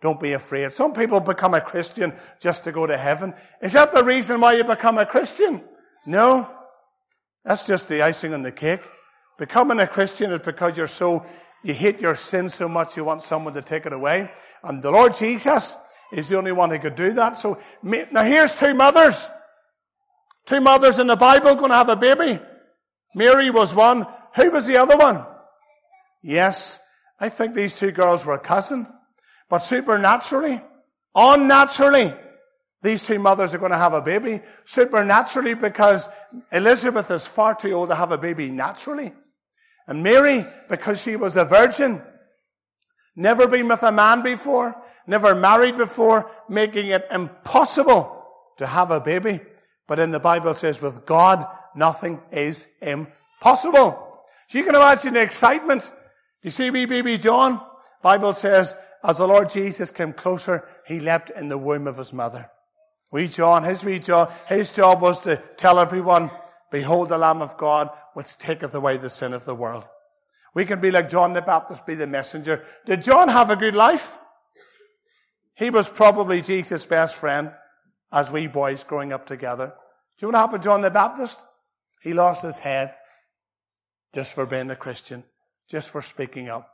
Don't 0.00 0.20
be 0.20 0.32
afraid. 0.32 0.72
Some 0.72 0.92
people 0.92 1.20
become 1.20 1.54
a 1.54 1.60
Christian 1.60 2.12
just 2.40 2.64
to 2.64 2.72
go 2.72 2.86
to 2.86 2.96
heaven. 2.96 3.34
Is 3.60 3.72
that 3.72 3.92
the 3.92 4.04
reason 4.04 4.40
why 4.40 4.54
you 4.54 4.64
become 4.64 4.98
a 4.98 5.06
Christian? 5.06 5.62
No. 6.06 6.48
That's 7.44 7.66
just 7.66 7.88
the 7.88 8.02
icing 8.02 8.34
on 8.34 8.42
the 8.42 8.52
cake. 8.52 8.80
Becoming 9.38 9.80
a 9.80 9.86
Christian 9.86 10.32
is 10.32 10.40
because 10.40 10.76
you're 10.76 10.86
so, 10.86 11.24
you 11.64 11.74
hate 11.74 12.00
your 12.00 12.14
sin 12.14 12.48
so 12.48 12.68
much 12.68 12.96
you 12.96 13.04
want 13.04 13.22
someone 13.22 13.54
to 13.54 13.62
take 13.62 13.86
it 13.86 13.92
away. 13.92 14.30
And 14.62 14.82
the 14.82 14.90
Lord 14.90 15.16
Jesus 15.16 15.76
is 16.12 16.28
the 16.28 16.38
only 16.38 16.52
one 16.52 16.70
who 16.70 16.78
could 16.78 16.94
do 16.94 17.12
that. 17.14 17.38
So, 17.38 17.58
now 17.82 18.22
here's 18.22 18.54
two 18.54 18.74
mothers. 18.74 19.28
Two 20.46 20.60
mothers 20.60 20.98
in 20.98 21.06
the 21.06 21.16
Bible 21.16 21.54
going 21.54 21.70
to 21.70 21.76
have 21.76 21.88
a 21.88 21.96
baby. 21.96 22.40
Mary 23.14 23.50
was 23.50 23.74
one. 23.74 24.06
Who 24.36 24.50
was 24.50 24.66
the 24.66 24.76
other 24.76 24.96
one? 24.96 25.24
Yes, 26.22 26.80
I 27.18 27.28
think 27.28 27.54
these 27.54 27.76
two 27.76 27.90
girls 27.90 28.24
were 28.24 28.34
a 28.34 28.38
cousin. 28.38 28.86
But 29.48 29.58
supernaturally, 29.58 30.60
unnaturally, 31.14 32.14
these 32.82 33.06
two 33.06 33.18
mothers 33.18 33.54
are 33.54 33.58
going 33.58 33.72
to 33.72 33.78
have 33.78 33.92
a 33.92 34.00
baby. 34.00 34.40
Supernaturally, 34.64 35.54
because 35.54 36.08
Elizabeth 36.50 37.10
is 37.10 37.26
far 37.26 37.54
too 37.54 37.72
old 37.72 37.90
to 37.90 37.94
have 37.94 38.12
a 38.12 38.18
baby 38.18 38.50
naturally. 38.50 39.12
And 39.86 40.02
Mary, 40.02 40.46
because 40.68 41.00
she 41.00 41.16
was 41.16 41.36
a 41.36 41.44
virgin, 41.44 42.02
never 43.14 43.46
been 43.46 43.68
with 43.68 43.82
a 43.82 43.92
man 43.92 44.22
before, 44.22 44.74
never 45.06 45.34
married 45.34 45.76
before, 45.76 46.30
making 46.48 46.86
it 46.86 47.06
impossible 47.10 48.24
to 48.58 48.66
have 48.66 48.90
a 48.90 49.00
baby. 49.00 49.40
But 49.86 49.98
in 49.98 50.10
the 50.10 50.20
Bible 50.20 50.54
says, 50.54 50.80
with 50.80 51.04
God, 51.04 51.46
nothing 51.74 52.20
is 52.30 52.66
impossible. 52.80 54.24
So 54.48 54.58
you 54.58 54.64
can 54.64 54.74
imagine 54.74 55.14
the 55.14 55.22
excitement. 55.22 55.92
You 56.42 56.50
see 56.50 56.70
wee 56.70 56.86
baby 56.86 57.18
John? 57.18 57.60
Bible 58.02 58.32
says 58.32 58.74
as 59.04 59.18
the 59.18 59.26
Lord 59.26 59.50
Jesus 59.50 59.90
came 59.90 60.12
closer, 60.12 60.68
he 60.86 61.00
leapt 61.00 61.30
in 61.30 61.48
the 61.48 61.58
womb 61.58 61.86
of 61.86 61.96
his 61.96 62.12
mother. 62.12 62.50
Wee 63.10 63.28
John, 63.28 63.64
his 63.64 63.84
wee 63.84 63.98
John, 63.98 64.30
his 64.48 64.74
job 64.74 65.02
was 65.02 65.20
to 65.20 65.36
tell 65.56 65.78
everyone, 65.78 66.30
behold 66.70 67.08
the 67.08 67.18
Lamb 67.18 67.42
of 67.42 67.56
God, 67.56 67.90
which 68.14 68.38
taketh 68.38 68.74
away 68.74 68.96
the 68.96 69.10
sin 69.10 69.32
of 69.32 69.44
the 69.44 69.54
world. 69.54 69.84
We 70.54 70.64
can 70.64 70.80
be 70.80 70.90
like 70.90 71.08
John 71.08 71.32
the 71.32 71.42
Baptist, 71.42 71.86
be 71.86 71.94
the 71.94 72.06
messenger. 72.06 72.64
Did 72.86 73.02
John 73.02 73.28
have 73.28 73.50
a 73.50 73.56
good 73.56 73.74
life? 73.74 74.18
He 75.54 75.70
was 75.70 75.88
probably 75.88 76.42
Jesus' 76.42 76.86
best 76.86 77.16
friend 77.16 77.52
as 78.12 78.30
we 78.30 78.46
boys 78.46 78.84
growing 78.84 79.12
up 79.12 79.26
together. 79.26 79.74
Do 80.18 80.26
you 80.26 80.32
know 80.32 80.38
what 80.38 80.42
happened 80.42 80.62
to 80.62 80.68
John 80.68 80.82
the 80.82 80.90
Baptist? 80.90 81.42
He 82.02 82.12
lost 82.12 82.42
his 82.42 82.58
head 82.58 82.94
just 84.14 84.34
for 84.34 84.46
being 84.46 84.70
a 84.70 84.76
Christian, 84.76 85.24
just 85.72 85.88
for 85.88 86.02
speaking 86.02 86.50
up. 86.50 86.68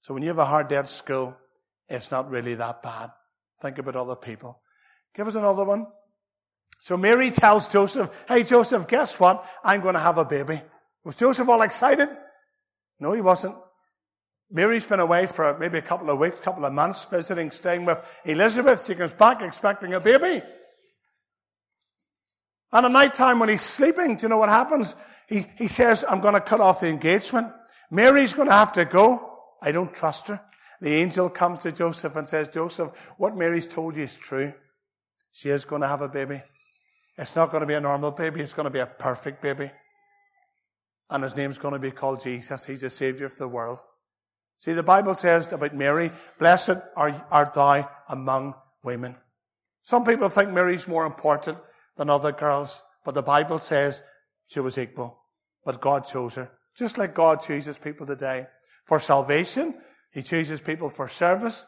So 0.00 0.12
when 0.12 0.24
you 0.24 0.28
have 0.30 0.40
a 0.40 0.44
hard 0.44 0.66
day 0.66 0.76
at 0.76 0.88
school, 0.88 1.36
it's 1.88 2.10
not 2.10 2.28
really 2.28 2.56
that 2.56 2.82
bad. 2.82 3.12
Think 3.60 3.78
about 3.78 3.94
other 3.94 4.16
people. 4.16 4.60
Give 5.14 5.28
us 5.28 5.36
another 5.36 5.64
one. 5.64 5.86
So 6.80 6.96
Mary 6.96 7.30
tells 7.30 7.68
Joseph, 7.68 8.10
Hey 8.26 8.42
Joseph, 8.42 8.88
guess 8.88 9.20
what? 9.20 9.46
I'm 9.62 9.82
going 9.82 9.94
to 9.94 10.00
have 10.00 10.18
a 10.18 10.24
baby. 10.24 10.60
Was 11.04 11.14
Joseph 11.14 11.48
all 11.48 11.62
excited? 11.62 12.08
No, 12.98 13.12
he 13.12 13.20
wasn't. 13.20 13.54
Mary's 14.50 14.86
been 14.86 15.00
away 15.00 15.26
for 15.26 15.56
maybe 15.58 15.78
a 15.78 15.82
couple 15.82 16.10
of 16.10 16.18
weeks, 16.18 16.40
couple 16.40 16.64
of 16.64 16.72
months, 16.72 17.04
visiting, 17.04 17.52
staying 17.52 17.84
with 17.84 18.00
Elizabeth. 18.24 18.84
She 18.84 18.96
comes 18.96 19.14
back 19.14 19.42
expecting 19.42 19.94
a 19.94 20.00
baby. 20.00 20.42
And 22.72 22.86
at 22.86 22.92
night 22.92 23.14
time 23.14 23.38
when 23.38 23.48
he's 23.48 23.62
sleeping, 23.62 24.16
do 24.16 24.22
you 24.22 24.28
know 24.28 24.38
what 24.38 24.48
happens? 24.48 24.96
He, 25.28 25.46
he 25.56 25.68
says, 25.68 26.04
I'm 26.08 26.20
going 26.20 26.34
to 26.34 26.40
cut 26.40 26.60
off 26.60 26.80
the 26.80 26.88
engagement. 26.88 27.52
Mary's 27.92 28.32
going 28.32 28.48
to 28.48 28.54
have 28.54 28.72
to 28.72 28.86
go. 28.86 29.38
I 29.60 29.70
don't 29.70 29.94
trust 29.94 30.28
her. 30.28 30.40
The 30.80 30.94
angel 30.94 31.28
comes 31.28 31.58
to 31.60 31.70
Joseph 31.70 32.16
and 32.16 32.26
says, 32.26 32.48
Joseph, 32.48 32.90
what 33.18 33.36
Mary's 33.36 33.66
told 33.66 33.98
you 33.98 34.04
is 34.04 34.16
true. 34.16 34.54
She 35.30 35.50
is 35.50 35.66
going 35.66 35.82
to 35.82 35.88
have 35.88 36.00
a 36.00 36.08
baby. 36.08 36.42
It's 37.18 37.36
not 37.36 37.50
going 37.50 37.60
to 37.60 37.66
be 37.66 37.74
a 37.74 37.80
normal 37.82 38.10
baby. 38.10 38.40
It's 38.40 38.54
going 38.54 38.64
to 38.64 38.70
be 38.70 38.78
a 38.78 38.86
perfect 38.86 39.42
baby. 39.42 39.70
And 41.10 41.22
his 41.22 41.36
name's 41.36 41.58
going 41.58 41.74
to 41.74 41.78
be 41.78 41.90
called 41.90 42.22
Jesus. 42.22 42.64
He's 42.64 42.80
the 42.80 42.88
savior 42.88 43.26
of 43.26 43.36
the 43.36 43.46
world. 43.46 43.80
See, 44.56 44.72
the 44.72 44.82
Bible 44.82 45.14
says 45.14 45.52
about 45.52 45.74
Mary, 45.74 46.12
blessed 46.38 46.78
art 46.96 47.52
thou 47.54 47.90
among 48.08 48.54
women. 48.82 49.16
Some 49.82 50.04
people 50.04 50.30
think 50.30 50.50
Mary's 50.50 50.88
more 50.88 51.04
important 51.04 51.58
than 51.98 52.08
other 52.08 52.32
girls, 52.32 52.82
but 53.04 53.12
the 53.12 53.22
Bible 53.22 53.58
says 53.58 54.02
she 54.48 54.60
was 54.60 54.78
equal. 54.78 55.18
But 55.62 55.82
God 55.82 56.06
chose 56.06 56.36
her. 56.36 56.50
Just 56.76 56.98
like 56.98 57.14
God 57.14 57.40
chooses 57.40 57.78
people 57.78 58.06
today 58.06 58.46
for 58.84 58.98
salvation. 58.98 59.74
He 60.10 60.22
chooses 60.22 60.60
people 60.60 60.88
for 60.88 61.08
service. 61.08 61.66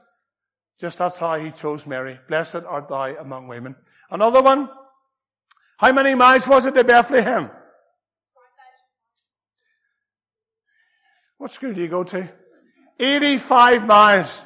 Just 0.81 0.99
that's 0.99 1.19
how 1.19 1.39
he 1.39 1.51
chose 1.51 1.87
Mary. 1.87 2.19
Blessed 2.29 2.65
art 2.67 2.89
thou 2.89 3.17
among 3.17 3.49
women. 3.49 3.77
Another 4.11 4.43
one. 4.43 4.69
How 5.79 5.93
many 5.93 6.15
miles 6.15 6.47
was 6.47 6.67
it 6.67 6.75
to 6.75 6.85
Bethlehem? 6.85 7.51
What 11.39 11.51
school 11.51 11.73
do 11.73 11.81
you 11.81 11.89
go 11.89 12.05
to? 12.05 12.31
85 12.99 13.87
miles. 13.87 14.45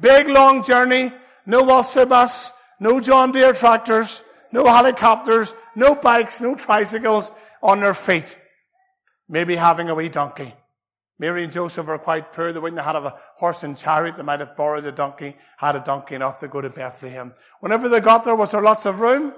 Big 0.00 0.28
long 0.28 0.62
journey. 0.62 1.12
No 1.46 1.68
Ulster 1.68 2.06
bus. 2.06 2.52
No 2.80 3.00
John 3.00 3.32
Deere 3.32 3.52
tractors. 3.52 4.22
No 4.52 4.66
helicopters. 4.66 5.54
No 5.74 5.94
bikes. 5.94 6.40
No 6.40 6.54
tricycles 6.54 7.32
on 7.62 7.80
their 7.80 7.94
feet. 7.94 8.38
Maybe 9.28 9.56
having 9.56 9.90
a 9.90 9.94
wee 9.94 10.08
donkey. 10.08 10.54
Mary 11.18 11.42
and 11.42 11.52
Joseph 11.52 11.86
were 11.86 11.98
quite 11.98 12.32
poor. 12.32 12.52
They 12.52 12.60
wouldn't 12.60 12.80
have 12.80 12.94
had 12.94 13.04
a 13.04 13.16
horse 13.34 13.64
and 13.64 13.76
chariot. 13.76 14.16
They 14.16 14.22
might 14.22 14.40
have 14.40 14.56
borrowed 14.56 14.86
a 14.86 14.92
donkey, 14.92 15.36
had 15.56 15.74
a 15.74 15.80
donkey 15.80 16.14
enough 16.14 16.38
to 16.40 16.48
go 16.48 16.60
to 16.60 16.70
Bethlehem. 16.70 17.34
Whenever 17.60 17.88
they 17.88 18.00
got 18.00 18.24
there, 18.24 18.36
was 18.36 18.52
there 18.52 18.62
lots 18.62 18.86
of 18.86 19.00
room? 19.00 19.34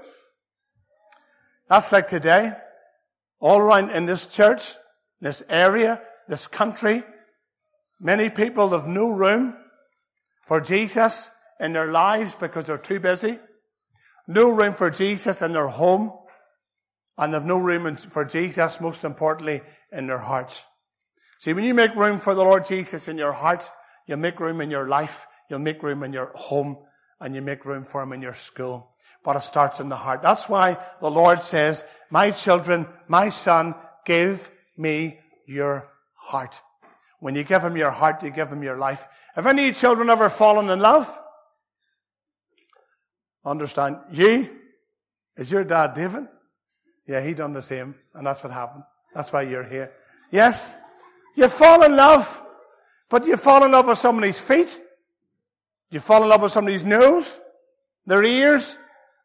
That's 1.69 1.91
like 1.91 2.09
today. 2.09 2.53
All 3.41 3.59
around 3.59 3.91
in 3.91 4.05
this 4.05 4.27
church, 4.27 4.75
this 5.21 5.43
area, 5.49 6.03
this 6.29 6.47
country, 6.47 7.03
many 7.99 8.29
people 8.29 8.71
have 8.71 8.87
no 8.87 9.11
room 9.11 9.57
for 10.47 10.61
Jesus 10.61 11.31
in 11.59 11.73
their 11.73 11.91
lives 11.91 12.35
because 12.35 12.67
they're 12.67 12.77
too 12.77 13.01
busy. 13.01 13.39
No 14.27 14.51
room 14.51 14.75
for 14.75 14.91
Jesus 14.91 15.41
in 15.41 15.53
their 15.53 15.69
home. 15.69 16.13
And 17.17 17.33
they've 17.33 17.43
no 17.43 17.59
room 17.59 17.97
for 17.97 18.25
Jesus, 18.25 18.81
most 18.81 19.05
importantly, 19.05 19.63
in 19.93 20.07
their 20.07 20.19
hearts. 20.19 20.67
See, 21.39 21.53
when 21.53 21.65
you 21.65 21.75
make 21.75 21.95
room 21.95 22.19
for 22.19 22.35
the 22.35 22.45
Lord 22.45 22.67
Jesus 22.67 23.09
in 23.09 23.17
your 23.17 23.33
heart, 23.33 23.71
you 24.07 24.17
make 24.17 24.41
room 24.41 24.61
in 24.61 24.71
your 24.71 24.89
life, 24.89 25.27
you'll 25.49 25.59
make 25.59 25.83
room 25.83 26.03
in 26.03 26.13
your 26.13 26.33
home, 26.35 26.79
and 27.21 27.35
you 27.35 27.43
make 27.43 27.65
room 27.65 27.85
for 27.85 28.03
Him 28.03 28.13
in 28.13 28.23
your 28.23 28.35
school. 28.35 28.95
But 29.25 29.37
it 29.37 29.43
starts 29.43 29.81
in 29.81 29.89
the 29.89 29.97
heart. 29.97 30.23
That's 30.23 30.49
why 30.49 30.79
the 31.01 31.11
Lord 31.11 31.43
says, 31.43 31.85
my 32.11 32.31
children, 32.31 32.87
my 33.09 33.29
son, 33.29 33.75
give 34.07 34.51
me 34.77 35.19
your 35.47 35.91
heart. 36.15 36.61
When 37.21 37.35
you 37.35 37.45
give 37.45 37.63
Him 37.63 37.77
your 37.77 37.91
heart, 37.91 38.23
you 38.23 38.31
give 38.31 38.51
Him 38.51 38.63
your 38.63 38.79
life. 38.79 39.07
Have 39.35 39.47
any 39.47 39.73
children 39.73 40.11
ever 40.11 40.31
fallen 40.31 40.71
in 40.71 40.81
love? 40.81 41.21
Understand? 43.45 43.99
Ye? 44.13 44.49
Is 45.37 45.51
your 45.51 45.65
dad 45.65 45.95
David? 45.95 46.27
Yeah, 47.07 47.21
he 47.21 47.35
done 47.35 47.53
the 47.53 47.63
same, 47.63 47.95
and 48.15 48.27
that's 48.27 48.43
what 48.43 48.53
happened. 48.53 48.85
That's 49.14 49.33
why 49.33 49.43
you're 49.43 49.64
here. 49.64 49.93
Yes, 50.31 50.76
you 51.35 51.49
fall 51.49 51.83
in 51.83 51.97
love, 51.97 52.43
but 53.09 53.26
you 53.26 53.37
fall 53.37 53.64
in 53.64 53.73
love 53.73 53.87
with 53.87 53.99
somebody's 53.99 54.40
feet. 54.40 54.79
You 55.90 56.00
fall 56.00 56.23
in 56.23 56.29
love 56.29 56.43
with 56.43 56.52
somebody's 56.52 56.85
nose, 56.85 57.40
their 58.07 58.23
ears. 58.23 58.79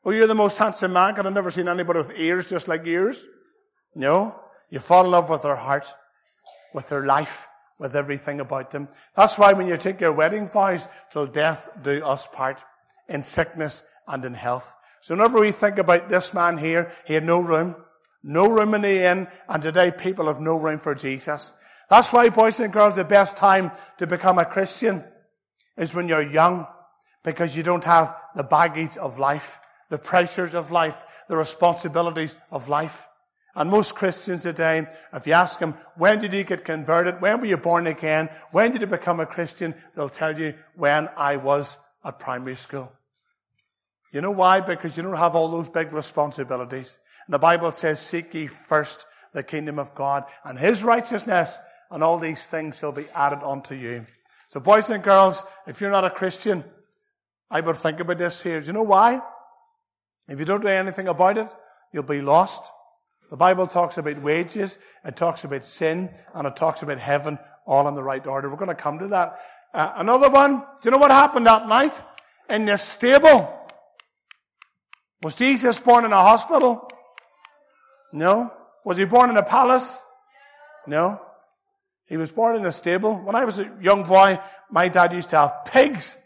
Oh, 0.03 0.11
you're 0.11 0.27
the 0.27 0.35
most 0.35 0.57
handsome 0.57 0.93
man, 0.93 1.17
I've 1.17 1.33
never 1.33 1.51
seen 1.51 1.67
anybody 1.67 1.99
with 1.99 2.11
ears 2.15 2.49
just 2.49 2.67
like 2.67 2.85
yours. 2.85 3.25
No, 3.95 4.39
you 4.69 4.79
fall 4.79 5.05
in 5.05 5.11
love 5.11 5.29
with 5.29 5.43
their 5.43 5.55
heart, 5.55 5.93
with 6.73 6.89
their 6.89 7.05
life, 7.05 7.47
with 7.79 7.95
everything 7.95 8.39
about 8.39 8.71
them. 8.71 8.87
That's 9.15 9.37
why 9.37 9.53
when 9.53 9.67
you 9.67 9.77
take 9.77 10.01
your 10.01 10.13
wedding 10.13 10.47
vows, 10.47 10.87
till 11.11 11.27
death 11.27 11.69
do 11.81 12.03
us 12.03 12.27
part, 12.27 12.63
in 13.07 13.21
sickness 13.21 13.83
and 14.07 14.23
in 14.25 14.33
health. 14.33 14.75
So 15.01 15.13
whenever 15.13 15.39
we 15.39 15.51
think 15.51 15.77
about 15.77 16.09
this 16.09 16.33
man 16.33 16.57
here, 16.57 16.91
he 17.05 17.13
had 17.13 17.23
no 17.23 17.39
room, 17.39 17.75
no 18.25 18.47
room 18.47 18.73
in 18.73 18.81
the 18.81 19.05
inn, 19.05 19.27
and 19.47 19.61
today 19.61 19.91
people 19.91 20.25
have 20.25 20.39
no 20.39 20.57
room 20.57 20.79
for 20.79 20.95
Jesus. 20.95 21.53
That's 21.89 22.11
why, 22.11 22.29
boys 22.29 22.59
and 22.59 22.73
girls, 22.73 22.95
the 22.95 23.03
best 23.03 23.37
time 23.37 23.71
to 23.99 24.07
become 24.07 24.39
a 24.39 24.45
Christian 24.45 25.03
is 25.77 25.93
when 25.93 26.07
you're 26.07 26.21
young, 26.21 26.65
because 27.23 27.55
you 27.55 27.61
don't 27.61 27.83
have 27.83 28.15
the 28.35 28.43
baggage 28.43 28.97
of 28.97 29.19
life, 29.19 29.59
the 29.89 29.99
pressures 29.99 30.55
of 30.55 30.71
life, 30.71 31.03
the 31.29 31.37
responsibilities 31.37 32.37
of 32.49 32.67
life. 32.67 33.07
And 33.53 33.69
most 33.69 33.93
Christians 33.95 34.41
today, 34.41 34.87
if 35.13 35.27
you 35.27 35.33
ask 35.33 35.59
them, 35.59 35.75
when 35.95 36.19
did 36.19 36.33
you 36.33 36.43
get 36.43 36.65
converted? 36.65 37.21
When 37.21 37.39
were 37.39 37.45
you 37.45 37.57
born 37.57 37.87
again? 37.87 38.29
When 38.51 38.71
did 38.71 38.81
you 38.81 38.87
become 38.87 39.19
a 39.19 39.25
Christian? 39.25 39.75
They'll 39.93 40.09
tell 40.09 40.37
you, 40.37 40.55
when 40.75 41.09
I 41.15 41.37
was 41.37 41.77
at 42.03 42.19
primary 42.19 42.55
school. 42.55 42.91
You 44.11 44.21
know 44.21 44.31
why? 44.31 44.61
Because 44.61 44.97
you 44.97 45.03
don't 45.03 45.15
have 45.15 45.35
all 45.35 45.49
those 45.49 45.69
big 45.69 45.93
responsibilities. 45.93 46.99
And 47.25 47.33
the 47.33 47.39
Bible 47.39 47.71
says, 47.71 47.99
seek 47.99 48.33
ye 48.33 48.47
first 48.47 49.05
the 49.33 49.43
kingdom 49.43 49.79
of 49.79 49.95
God 49.95 50.25
and 50.43 50.57
his 50.57 50.83
righteousness, 50.83 51.59
and 51.91 52.03
all 52.03 52.17
these 52.17 52.45
things 52.45 52.77
shall 52.77 52.91
be 52.91 53.07
added 53.13 53.39
unto 53.43 53.75
you. 53.75 54.05
So 54.47 54.59
boys 54.59 54.89
and 54.89 55.03
girls, 55.03 55.43
if 55.67 55.81
you're 55.81 55.91
not 55.91 56.05
a 56.05 56.09
Christian, 56.09 56.63
I 57.49 57.61
would 57.61 57.75
think 57.75 57.99
about 57.99 58.17
this 58.17 58.41
here. 58.41 58.59
Do 58.59 58.67
you 58.67 58.73
know 58.73 58.83
why? 58.83 59.21
If 60.27 60.39
you 60.39 60.45
don't 60.45 60.61
do 60.61 60.67
anything 60.67 61.07
about 61.07 61.37
it, 61.37 61.47
you'll 61.91 62.03
be 62.03 62.21
lost. 62.21 62.63
The 63.29 63.37
Bible 63.37 63.67
talks 63.67 63.97
about 63.97 64.21
wages, 64.21 64.77
it 65.03 65.15
talks 65.15 65.43
about 65.43 65.63
sin, 65.63 66.09
and 66.33 66.47
it 66.47 66.55
talks 66.55 66.83
about 66.83 66.99
heaven 66.99 67.39
all 67.65 67.87
in 67.87 67.95
the 67.95 68.03
right 68.03 68.25
order. 68.25 68.49
We're 68.49 68.55
going 68.55 68.69
to 68.69 68.75
come 68.75 68.99
to 68.99 69.07
that. 69.09 69.39
Uh, 69.73 69.93
another 69.97 70.29
one. 70.29 70.59
Do 70.59 70.65
you 70.85 70.91
know 70.91 70.97
what 70.97 71.11
happened 71.11 71.47
that 71.47 71.67
night? 71.67 71.91
In 72.49 72.65
the 72.65 72.77
stable. 72.77 73.51
Was 75.21 75.35
Jesus 75.35 75.79
born 75.79 76.05
in 76.05 76.13
a 76.13 76.21
hospital? 76.21 76.89
No. 78.13 78.51
Was 78.83 78.97
he 78.97 79.05
born 79.05 79.29
in 79.29 79.37
a 79.37 79.43
palace? 79.43 80.01
No. 80.87 81.21
He 82.05 82.17
was 82.17 82.31
born 82.31 82.55
in 82.55 82.65
a 82.65 82.71
stable. 82.71 83.19
When 83.21 83.35
I 83.35 83.45
was 83.45 83.59
a 83.59 83.71
young 83.81 84.03
boy, 84.03 84.39
my 84.69 84.87
dad 84.87 85.13
used 85.13 85.31
to 85.31 85.37
have 85.37 85.65
pigs. 85.65 86.17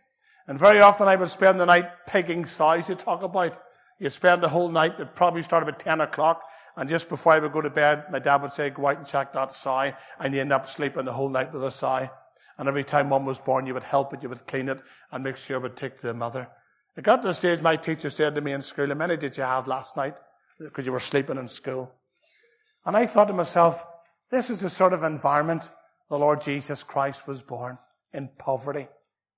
And 0.48 0.60
very 0.60 0.80
often 0.80 1.08
I 1.08 1.16
would 1.16 1.30
spend 1.30 1.60
the 1.60 1.66
night 1.66 1.90
pigging 2.08 2.46
sows 2.46 2.90
you 2.90 2.96
talk 2.96 3.24
about. 3.24 3.58
You'd 4.00 4.12
spend 4.12 4.42
the 4.42 4.50
whole 4.50 4.70
night, 4.70 5.00
it 5.00 5.14
probably 5.14 5.42
started 5.42 5.70
at 5.70 5.80
10 5.80 6.00
o'clock, 6.00 6.44
and 6.78 6.88
just 6.88 7.10
before 7.10 7.34
I 7.34 7.40
would 7.40 7.52
go 7.52 7.62
to 7.62 7.70
bed, 7.70 8.06
my 8.10 8.20
dad 8.20 8.42
would 8.42 8.52
say, 8.52 8.70
go 8.70 8.88
out 8.88 8.98
and 8.98 9.06
check 9.06 9.34
that 9.34 9.52
sow, 9.52 9.92
and 10.20 10.34
you 10.34 10.40
end 10.40 10.54
up 10.54 10.66
sleeping 10.66 11.04
the 11.04 11.12
whole 11.12 11.28
night 11.28 11.52
with 11.52 11.66
a 11.66 11.72
sow. 11.72 12.10
And 12.58 12.68
every 12.70 12.86
time 12.86 13.10
one 13.10 13.26
was 13.26 13.42
born, 13.42 13.66
you 13.66 13.74
would 13.74 13.84
help 13.84 14.14
it, 14.14 14.24
you 14.24 14.30
would 14.30 14.48
clean 14.48 14.70
it, 14.70 14.82
and 15.12 15.24
make 15.24 15.36
sure 15.36 15.58
it 15.58 15.64
would 15.64 15.76
take 15.76 15.98
to 15.98 16.08
the 16.08 16.14
mother. 16.14 16.48
It 16.96 17.04
got 17.04 17.22
to 17.22 17.28
the 17.28 17.34
stage 17.34 17.62
my 17.62 17.76
teacher 17.76 18.10
said 18.10 18.36
to 18.36 18.42
me 18.42 18.54
in 18.54 18.62
school, 18.62 18.88
How 18.88 18.96
many 18.96 19.18
did 19.18 19.36
you 19.36 19.44
have 19.44 19.68
last 19.68 19.98
night? 19.98 20.16
Because 20.60 20.86
you 20.86 20.92
were 20.92 21.00
sleeping 21.00 21.38
in 21.38 21.48
school. 21.48 21.94
And 22.86 22.96
I 22.96 23.06
thought 23.06 23.28
to 23.30 23.34
myself, 23.34 23.86
this 24.32 24.50
is 24.50 24.60
the 24.60 24.70
sort 24.70 24.94
of 24.94 25.04
environment 25.04 25.70
the 26.10 26.20
Lord 26.20 26.42
Jesus 26.42 26.84
Christ 26.84 27.28
was 27.28 27.42
born 27.42 27.78
in 28.14 28.30
poverty 28.38 28.88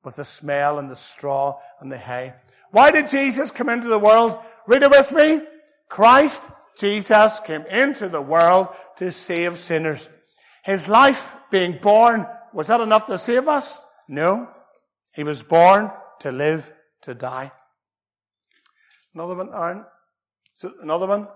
with 0.04 0.16
the 0.16 0.26
smell 0.26 0.80
and 0.80 0.90
the 0.90 0.96
straw 0.96 1.60
and 1.80 1.92
the 1.92 1.98
hay. 1.98 2.34
Why 2.72 2.92
did 2.92 3.10
Jesus 3.10 3.52
come 3.52 3.70
into 3.70 3.88
the 3.88 4.00
world? 4.00 4.40
Read 4.68 4.84
it 4.84 4.90
with 4.90 5.12
me. 5.12 5.42
Christ, 5.90 6.44
Jesus, 6.78 7.40
came 7.42 7.66
into 7.66 8.08
the 8.08 8.22
world 8.22 8.70
to 8.98 9.12
save 9.12 9.58
sinners. 9.58 10.10
His 10.64 10.88
life 10.88 11.36
being 11.50 11.78
born, 11.82 12.26
was 12.54 12.68
that 12.68 12.82
enough 12.82 13.06
to 13.08 13.18
save 13.18 13.48
us? 13.48 13.80
No. 14.08 14.50
He 15.14 15.24
was 15.24 15.44
born 15.44 15.92
to 16.20 16.32
live 16.32 16.72
to 17.02 17.14
die. 17.14 17.52
Another 19.14 19.36
one, 19.36 19.50
Aaron. 19.54 19.86
So 20.62 20.72
another 20.84 21.08
one. 21.08 21.28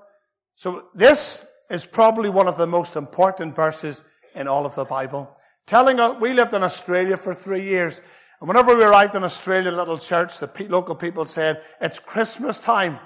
So 0.53 0.85
this 0.93 1.43
is 1.71 1.83
probably 1.83 2.29
one 2.29 2.47
of 2.47 2.57
the 2.57 2.67
most 2.67 2.95
important 2.95 3.55
verses 3.55 4.03
in 4.35 4.47
all 4.47 4.67
of 4.67 4.75
the 4.75 4.85
Bible. 4.85 5.35
Telling 5.65 5.99
us, 5.99 6.21
we 6.21 6.33
lived 6.33 6.53
in 6.53 6.61
Australia 6.61 7.17
for 7.17 7.33
three 7.33 7.63
years. 7.63 8.01
And 8.39 8.47
whenever 8.47 8.77
we 8.77 8.83
arrived 8.83 9.15
in 9.15 9.23
Australia, 9.23 9.71
little 9.71 9.97
church, 9.97 10.38
the 10.38 10.67
local 10.69 10.93
people 10.93 11.25
said, 11.25 11.63
it's 11.81 11.97
Christmas 11.97 12.59
time. 12.59 12.99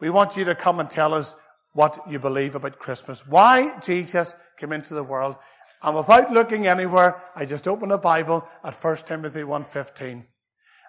We 0.00 0.10
want 0.10 0.36
you 0.36 0.44
to 0.44 0.54
come 0.54 0.80
and 0.80 0.90
tell 0.90 1.14
us 1.14 1.34
what 1.72 1.98
you 2.10 2.18
believe 2.18 2.56
about 2.56 2.78
Christmas. 2.78 3.26
Why 3.26 3.78
Jesus 3.80 4.34
came 4.58 4.70
into 4.70 4.92
the 4.92 5.02
world. 5.02 5.36
And 5.82 5.96
without 5.96 6.30
looking 6.30 6.66
anywhere, 6.66 7.22
I 7.34 7.46
just 7.46 7.66
opened 7.66 7.92
the 7.92 7.96
Bible 7.96 8.46
at 8.62 8.74
1 8.74 8.96
Timothy 8.98 9.40
1.15. 9.40 10.26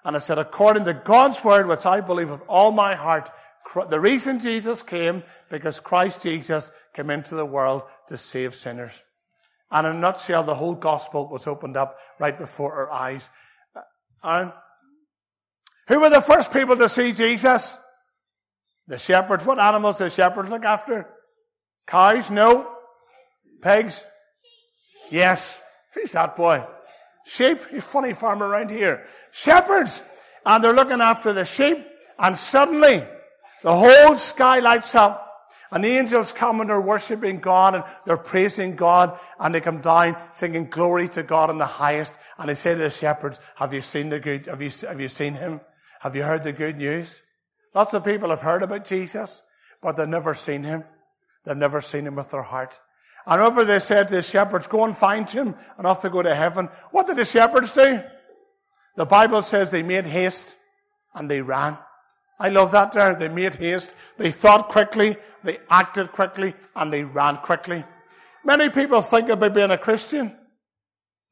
And 0.03 0.17
I 0.17 0.19
said, 0.19 0.37
according 0.37 0.83
to 0.83 0.93
God's 0.93 1.41
word, 1.45 1.65
which 1.65 1.85
I 1.85 2.01
believe 2.01 2.29
with 2.29 2.43
all 2.49 2.73
my 2.73 2.93
heart, 2.93 3.29
the 3.89 3.99
reason 3.99 4.39
Jesus 4.39 4.83
came, 4.83 5.23
because 5.49 5.79
Christ 5.79 6.23
Jesus 6.23 6.71
came 6.93 7.09
into 7.09 7.35
the 7.35 7.45
world 7.45 7.83
to 8.07 8.17
save 8.17 8.55
sinners. 8.55 9.03
And 9.71 9.87
in 9.87 9.95
a 9.95 9.99
nutshell, 9.99 10.43
the 10.43 10.55
whole 10.55 10.75
gospel 10.75 11.27
was 11.27 11.47
opened 11.47 11.75
up 11.75 11.97
right 12.19 12.37
before 12.37 12.73
our 12.73 12.91
eyes. 12.91 13.29
Uh, 13.75 13.81
and 14.23 14.53
who 15.87 15.99
were 15.99 16.09
the 16.09 16.21
first 16.21 16.53
people 16.53 16.75
to 16.77 16.87
see 16.87 17.11
Jesus? 17.11 17.77
The 18.87 18.97
shepherds. 18.97 19.45
What 19.45 19.59
animals 19.59 19.97
did 19.97 20.11
shepherds 20.11 20.49
look 20.49 20.63
after? 20.63 21.09
Cows? 21.87 22.29
No. 22.29 22.71
Pigs? 23.61 24.05
Yes. 25.09 25.59
Who's 25.93 26.11
that 26.11 26.35
boy? 26.35 26.65
Sheep? 27.25 27.59
You 27.71 27.81
funny 27.81 28.13
farmer 28.13 28.47
around 28.47 28.69
here 28.69 29.05
shepherds 29.31 30.01
and 30.45 30.63
they're 30.63 30.73
looking 30.73 31.01
after 31.01 31.33
the 31.33 31.43
sheep 31.43 31.85
and 32.17 32.37
suddenly 32.37 33.03
the 33.65 33.73
whole 33.75 34.15
sky 34.15 34.59
lights 34.59 34.93
up 34.93 35.49
and 35.71 35.83
the 35.83 35.87
angels 35.87 36.31
come 36.31 36.61
and 36.61 36.69
they're 36.69 36.79
worshiping 36.79 37.39
God 37.39 37.73
and 37.73 37.83
they're 38.05 38.15
praising 38.15 38.75
God 38.75 39.19
and 39.39 39.55
they 39.55 39.59
come 39.59 39.81
down 39.81 40.15
singing 40.31 40.69
glory 40.69 41.09
to 41.09 41.23
God 41.23 41.49
in 41.49 41.57
the 41.57 41.65
highest. 41.65 42.13
And 42.37 42.47
they 42.47 42.53
say 42.53 42.75
to 42.75 42.79
the 42.79 42.91
shepherds, 42.91 43.39
have 43.55 43.73
you 43.73 43.81
seen 43.81 44.09
the 44.09 44.19
good, 44.19 44.45
have 44.45 44.61
you, 44.61 44.69
have 44.87 45.01
you 45.01 45.07
seen 45.07 45.33
him? 45.33 45.61
Have 46.01 46.15
you 46.15 46.21
heard 46.21 46.43
the 46.43 46.53
good 46.53 46.77
news? 46.77 47.23
Lots 47.73 47.95
of 47.95 48.05
people 48.05 48.29
have 48.29 48.41
heard 48.41 48.61
about 48.61 48.85
Jesus, 48.85 49.41
but 49.81 49.97
they've 49.97 50.07
never 50.07 50.35
seen 50.35 50.61
him. 50.61 50.83
They've 51.43 51.57
never 51.57 51.81
seen 51.81 52.05
him 52.05 52.13
with 52.13 52.29
their 52.29 52.43
heart. 52.43 52.79
And 53.25 53.41
over 53.41 53.65
they 53.65 53.79
said 53.79 54.09
to 54.09 54.13
the 54.13 54.21
shepherds, 54.21 54.67
go 54.67 54.83
and 54.83 54.95
find 54.95 55.27
him 55.27 55.55
and 55.79 55.87
off 55.87 56.03
they 56.03 56.09
go 56.09 56.21
to 56.21 56.35
heaven. 56.35 56.69
What 56.91 57.07
did 57.07 57.15
the 57.15 57.25
shepherds 57.25 57.71
do? 57.71 57.99
The 58.95 59.05
Bible 59.07 59.41
says 59.41 59.71
they 59.71 59.81
made 59.81 60.05
haste 60.05 60.55
and 61.15 61.31
they 61.31 61.41
ran. 61.41 61.79
I 62.39 62.49
love 62.49 62.71
that 62.71 62.91
there. 62.91 63.15
They 63.15 63.29
made 63.29 63.55
haste. 63.55 63.95
They 64.17 64.31
thought 64.31 64.69
quickly, 64.69 65.17
they 65.43 65.59
acted 65.69 66.11
quickly, 66.11 66.53
and 66.75 66.91
they 66.91 67.03
ran 67.03 67.37
quickly. 67.37 67.83
Many 68.43 68.69
people 68.69 69.01
think 69.01 69.29
about 69.29 69.53
being 69.53 69.71
a 69.71 69.77
Christian. 69.77 70.35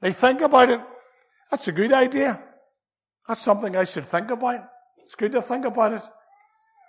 They 0.02 0.12
think 0.14 0.42
about 0.42 0.70
it. 0.70 0.82
That's 1.52 1.68
a 1.68 1.72
good 1.72 1.94
idea. 1.94 2.42
That's 3.28 3.42
something 3.42 3.76
I 3.76 3.84
should 3.84 4.06
think 4.06 4.32
about. 4.32 4.68
It's 4.98 5.16
good 5.16 5.32
to 5.34 5.42
think 5.42 5.66
about 5.66 5.94
it. 5.94 6.02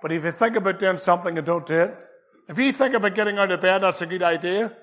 But 0.01 0.13
if 0.13 0.25
you 0.25 0.33
think 0.33 0.57
about 0.57 0.79
doing 0.79 0.97
something 0.97 1.37
and 1.37 1.47
don't 1.47 1.67
do 1.67 1.75
it, 1.75 1.99
If 2.49 2.59
you 2.59 2.73
think 2.73 2.95
about 2.95 3.15
getting 3.15 3.39
out 3.39 3.51
of 3.51 3.61
bed, 3.61 3.83
that's 3.83 4.03
a 4.03 4.07
good 4.07 4.23
idea. 4.23 4.77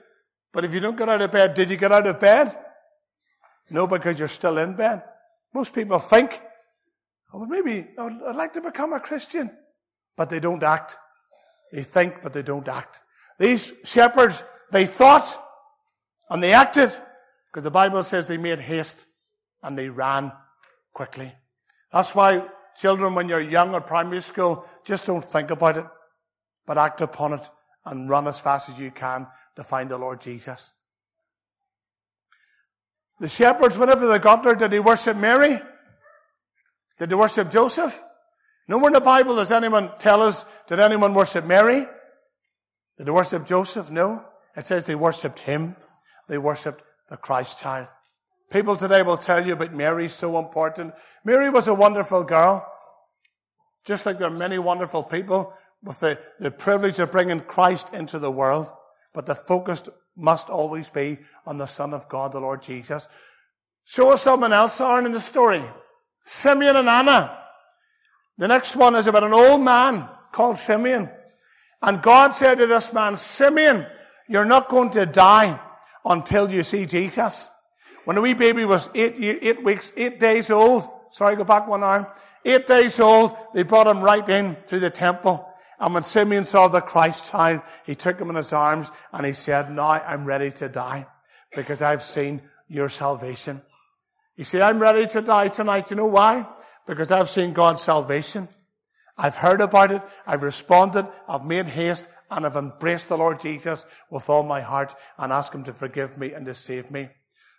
But 0.51 0.65
if 0.65 0.73
you 0.73 0.79
don't 0.79 0.97
get 0.97 1.09
out 1.09 1.21
of 1.21 1.31
bed, 1.31 1.53
did 1.53 1.69
you 1.69 1.77
get 1.77 1.91
out 1.91 2.07
of 2.07 2.19
bed? 2.19 2.57
No, 3.69 3.87
because 3.87 4.19
you're 4.19 4.27
still 4.27 4.57
in 4.57 4.73
bed. 4.73 5.03
Most 5.53 5.73
people 5.73 5.99
think, 5.99 6.41
oh, 7.33 7.39
well, 7.39 7.47
maybe 7.47 7.87
I'd 7.97 8.35
like 8.35 8.53
to 8.53 8.61
become 8.61 8.93
a 8.93 8.99
Christian. 8.99 9.51
But 10.17 10.29
they 10.29 10.39
don't 10.39 10.63
act. 10.63 10.97
They 11.71 11.83
think, 11.83 12.21
but 12.21 12.33
they 12.33 12.43
don't 12.43 12.67
act. 12.67 13.01
These 13.39 13.73
shepherds, 13.83 14.43
they 14.71 14.85
thought 14.85 15.39
and 16.29 16.43
they 16.43 16.53
acted 16.53 16.95
because 17.47 17.63
the 17.63 17.71
Bible 17.71 18.03
says 18.03 18.27
they 18.27 18.37
made 18.37 18.59
haste 18.59 19.05
and 19.63 19.77
they 19.77 19.89
ran 19.89 20.31
quickly. 20.93 21.33
That's 21.91 22.15
why 22.15 22.45
children, 22.75 23.15
when 23.15 23.27
you're 23.27 23.41
young 23.41 23.75
at 23.75 23.87
primary 23.87 24.21
school, 24.21 24.65
just 24.85 25.05
don't 25.05 25.23
think 25.23 25.51
about 25.51 25.77
it, 25.77 25.85
but 26.65 26.77
act 26.77 27.01
upon 27.01 27.33
it 27.33 27.49
and 27.85 28.09
run 28.09 28.27
as 28.27 28.39
fast 28.39 28.69
as 28.69 28.79
you 28.79 28.91
can 28.91 29.27
to 29.55 29.63
find 29.63 29.89
the 29.89 29.97
Lord 29.97 30.21
Jesus. 30.21 30.73
The 33.19 33.27
shepherds, 33.27 33.77
whenever 33.77 34.07
they 34.07 34.19
got 34.19 34.43
there, 34.43 34.55
did 34.55 34.71
they 34.71 34.79
worship 34.79 35.17
Mary? 35.17 35.61
Did 37.01 37.09
they 37.09 37.15
worship 37.15 37.49
Joseph? 37.49 37.99
Nowhere 38.67 38.89
in 38.89 38.93
the 38.93 39.01
Bible 39.01 39.35
does 39.35 39.51
anyone 39.51 39.89
tell 39.97 40.21
us, 40.21 40.45
did 40.67 40.79
anyone 40.79 41.15
worship 41.15 41.47
Mary? 41.47 41.87
Did 42.95 43.07
they 43.07 43.11
worship 43.11 43.43
Joseph? 43.43 43.89
No. 43.89 44.23
It 44.55 44.67
says 44.67 44.85
they 44.85 44.93
worshipped 44.93 45.39
him. 45.39 45.75
They 46.29 46.37
worshipped 46.37 46.83
the 47.09 47.17
Christ 47.17 47.59
child. 47.59 47.87
People 48.51 48.77
today 48.77 49.01
will 49.01 49.17
tell 49.17 49.43
you 49.43 49.53
about 49.53 49.73
Mary 49.73 50.07
so 50.09 50.37
important. 50.37 50.93
Mary 51.25 51.49
was 51.49 51.67
a 51.67 51.73
wonderful 51.73 52.23
girl. 52.23 52.71
Just 53.83 54.05
like 54.05 54.19
there 54.19 54.27
are 54.27 54.29
many 54.37 54.59
wonderful 54.59 55.01
people 55.01 55.55
with 55.81 55.99
the, 56.01 56.19
the 56.39 56.51
privilege 56.51 56.99
of 56.99 57.11
bringing 57.11 57.39
Christ 57.39 57.95
into 57.95 58.19
the 58.19 58.29
world. 58.29 58.71
But 59.11 59.25
the 59.25 59.33
focus 59.33 59.89
must 60.15 60.51
always 60.51 60.89
be 60.89 61.17
on 61.47 61.57
the 61.57 61.65
Son 61.65 61.95
of 61.95 62.07
God, 62.09 62.31
the 62.31 62.39
Lord 62.39 62.61
Jesus. 62.61 63.07
Show 63.85 64.11
us 64.11 64.21
someone 64.21 64.53
else, 64.53 64.79
Aaron, 64.79 65.07
in 65.07 65.13
the 65.13 65.19
story. 65.19 65.63
Simeon 66.23 66.75
and 66.75 66.89
Anna. 66.89 67.37
The 68.37 68.47
next 68.47 68.75
one 68.75 68.95
is 68.95 69.07
about 69.07 69.23
an 69.23 69.33
old 69.33 69.61
man 69.61 70.07
called 70.31 70.57
Simeon. 70.57 71.09
And 71.81 72.01
God 72.01 72.29
said 72.29 72.55
to 72.55 72.67
this 72.67 72.93
man, 72.93 73.15
Simeon, 73.15 73.85
you're 74.27 74.45
not 74.45 74.69
going 74.69 74.91
to 74.91 75.05
die 75.05 75.59
until 76.05 76.51
you 76.51 76.63
see 76.63 76.85
Jesus. 76.85 77.49
When 78.05 78.15
the 78.15 78.21
wee 78.21 78.33
baby 78.33 78.65
was 78.65 78.89
eight, 78.95 79.15
eight 79.19 79.63
weeks, 79.63 79.93
eight 79.97 80.19
days 80.19 80.49
old, 80.49 80.89
sorry, 81.11 81.35
go 81.35 81.43
back 81.43 81.67
one 81.67 81.83
arm, 81.83 82.07
eight 82.45 82.65
days 82.65 82.99
old, 82.99 83.35
they 83.53 83.63
brought 83.63 83.87
him 83.87 84.01
right 84.01 84.27
in 84.27 84.57
to 84.67 84.79
the 84.79 84.89
temple. 84.89 85.47
And 85.79 85.93
when 85.93 86.03
Simeon 86.03 86.43
saw 86.43 86.67
the 86.67 86.81
Christ 86.81 87.31
child, 87.31 87.61
he 87.85 87.95
took 87.95 88.19
him 88.19 88.29
in 88.29 88.35
his 88.35 88.53
arms 88.53 88.91
and 89.11 89.25
he 89.25 89.33
said, 89.33 89.71
now 89.71 89.89
I'm 89.89 90.25
ready 90.25 90.51
to 90.51 90.69
die 90.69 91.07
because 91.55 91.81
I've 91.81 92.03
seen 92.03 92.41
your 92.67 92.89
salvation. 92.89 93.61
He 94.35 94.43
said, 94.43 94.61
I'm 94.61 94.79
ready 94.79 95.07
to 95.07 95.21
die 95.21 95.49
tonight. 95.49 95.91
You 95.91 95.97
know 95.97 96.05
why? 96.05 96.47
Because 96.87 97.11
I've 97.11 97.29
seen 97.29 97.53
God's 97.53 97.81
salvation. 97.81 98.47
I've 99.17 99.35
heard 99.35 99.61
about 99.61 99.91
it. 99.91 100.01
I've 100.25 100.43
responded. 100.43 101.07
I've 101.27 101.45
made 101.45 101.67
haste 101.67 102.09
and 102.29 102.45
I've 102.45 102.55
embraced 102.55 103.09
the 103.09 103.17
Lord 103.17 103.39
Jesus 103.39 103.85
with 104.09 104.29
all 104.29 104.43
my 104.43 104.61
heart 104.61 104.95
and 105.17 105.33
asked 105.33 105.53
him 105.53 105.63
to 105.65 105.73
forgive 105.73 106.17
me 106.17 106.31
and 106.31 106.45
to 106.45 106.53
save 106.53 106.89
me. 106.89 107.09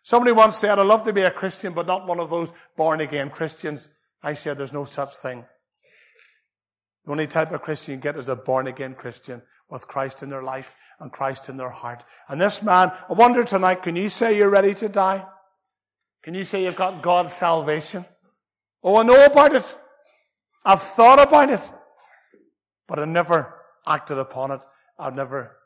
Somebody 0.03 0.33
once 0.33 0.57
said, 0.57 0.79
I'd 0.79 0.87
love 0.87 1.05
to 1.05 1.13
be 1.13 1.23
a 1.23 1.31
Christian, 1.31 1.75
but 1.75 1.87
not 1.87 2.07
one 2.07 2.19
of 2.19 2.31
those 2.31 2.53
born 2.77 3.01
again 3.01 3.31
Christians. 3.31 3.91
I 4.23 4.35
said, 4.35 4.59
there's 4.59 4.73
no 4.73 4.85
such 4.85 5.15
thing. 5.17 5.45
The 7.05 7.13
only 7.13 7.27
type 7.27 7.53
of 7.53 7.63
Christian 7.63 7.95
you 7.95 8.01
get 8.01 8.17
is 8.17 8.29
a 8.29 8.37
born 8.37 8.67
again 8.67 8.95
Christian 8.95 9.43
with 9.69 9.87
Christ 9.87 10.23
in 10.23 10.31
their 10.31 10.43
life 10.43 10.75
and 11.01 11.13
Christ 11.13 11.49
in 11.49 11.57
their 11.57 11.71
heart. 11.71 12.05
And 12.29 12.41
this 12.41 12.63
man, 12.63 12.93
I 13.09 13.13
wonder 13.13 13.45
tonight, 13.45 13.83
can 13.83 13.97
you 13.97 14.09
say 14.09 14.37
you're 14.37 14.49
ready 14.49 14.75
to 14.75 14.89
die? 14.89 15.25
Can 16.23 16.35
you 16.35 16.45
say 16.45 16.65
you've 16.65 16.77
got 16.77 17.03
God's 17.03 17.33
salvation? 17.33 18.05
Oh, 18.83 18.97
I 18.97 19.03
know 19.03 19.25
about 19.25 19.55
it. 19.55 19.77
I've 20.65 20.83
thought 20.83 21.21
about 21.21 21.51
it. 21.51 21.73
But 22.87 22.99
I 22.99 23.05
never 23.05 23.55
acted 23.87 24.19
upon 24.19 24.53
it. 24.53 24.65
I've 24.99 25.15
never 25.15 25.57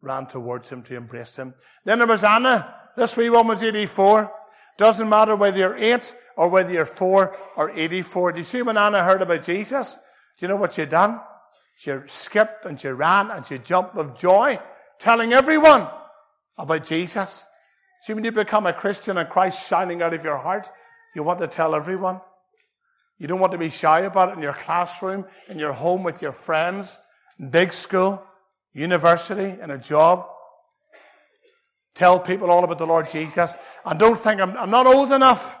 ran 0.00 0.26
towards 0.26 0.68
him 0.68 0.82
to 0.84 0.96
embrace 0.96 1.36
him. 1.36 1.54
Then 1.84 1.98
there 1.98 2.06
was 2.06 2.24
Anna. 2.24 2.74
This 2.96 3.16
wee 3.16 3.30
woman's 3.30 3.62
84. 3.62 4.32
Doesn't 4.78 5.08
matter 5.08 5.36
whether 5.36 5.58
you're 5.58 5.76
8 5.76 6.14
or 6.36 6.48
whether 6.48 6.72
you're 6.72 6.84
4 6.84 7.36
or 7.56 7.70
84. 7.70 8.32
Do 8.32 8.38
you 8.38 8.44
see 8.44 8.62
when 8.62 8.76
Anna 8.76 9.02
heard 9.02 9.22
about 9.22 9.42
Jesus? 9.42 9.98
Do 10.38 10.46
you 10.46 10.48
know 10.48 10.56
what 10.56 10.74
she 10.74 10.86
done? 10.86 11.20
She 11.76 11.92
skipped 12.06 12.64
and 12.64 12.80
she 12.80 12.88
ran 12.88 13.30
and 13.30 13.46
she 13.46 13.58
jumped 13.58 13.94
with 13.94 14.16
joy, 14.16 14.58
telling 14.98 15.32
everyone 15.32 15.88
about 16.58 16.84
Jesus. 16.84 17.46
See, 18.02 18.14
when 18.14 18.24
you 18.24 18.32
become 18.32 18.66
a 18.66 18.72
Christian 18.72 19.16
and 19.16 19.28
Christ 19.28 19.68
shining 19.68 20.02
out 20.02 20.12
of 20.12 20.24
your 20.24 20.36
heart, 20.36 20.68
you 21.14 21.22
want 21.22 21.38
to 21.38 21.46
tell 21.46 21.72
everyone. 21.72 22.20
You 23.16 23.28
don't 23.28 23.38
want 23.38 23.52
to 23.52 23.58
be 23.58 23.68
shy 23.68 24.00
about 24.00 24.30
it 24.30 24.32
in 24.32 24.42
your 24.42 24.54
classroom, 24.54 25.24
in 25.48 25.56
your 25.56 25.72
home 25.72 26.02
with 26.02 26.20
your 26.20 26.32
friends, 26.32 26.98
big 27.50 27.72
school, 27.72 28.20
university, 28.72 29.56
in 29.62 29.70
a 29.70 29.78
job. 29.78 30.26
Tell 31.94 32.18
people 32.18 32.50
all 32.50 32.64
about 32.64 32.78
the 32.78 32.88
Lord 32.88 33.08
Jesus. 33.08 33.54
And 33.84 34.00
don't 34.00 34.18
think 34.18 34.40
I'm, 34.40 34.56
I'm 34.56 34.70
not 34.70 34.88
old 34.88 35.12
enough. 35.12 35.60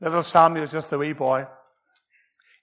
Little 0.00 0.22
Samuel's 0.22 0.72
just 0.72 0.90
a 0.94 0.98
wee 0.98 1.12
boy. 1.12 1.46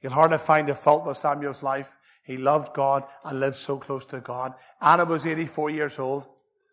You'll 0.02 0.14
hardly 0.14 0.40
find 0.40 0.68
a 0.72 0.76
fault 0.76 1.06
with 1.06 1.18
Samuel's 1.18 1.62
life. 1.62 1.96
He 2.24 2.38
loved 2.38 2.74
God 2.74 3.04
and 3.24 3.40
lived 3.40 3.58
so 3.58 3.78
close 3.78 4.08
to 4.08 4.22
God. 4.22 4.56
Anna 4.82 5.06
was 5.06 5.28
84 5.28 5.70
years 5.70 6.00
old. 6.00 6.28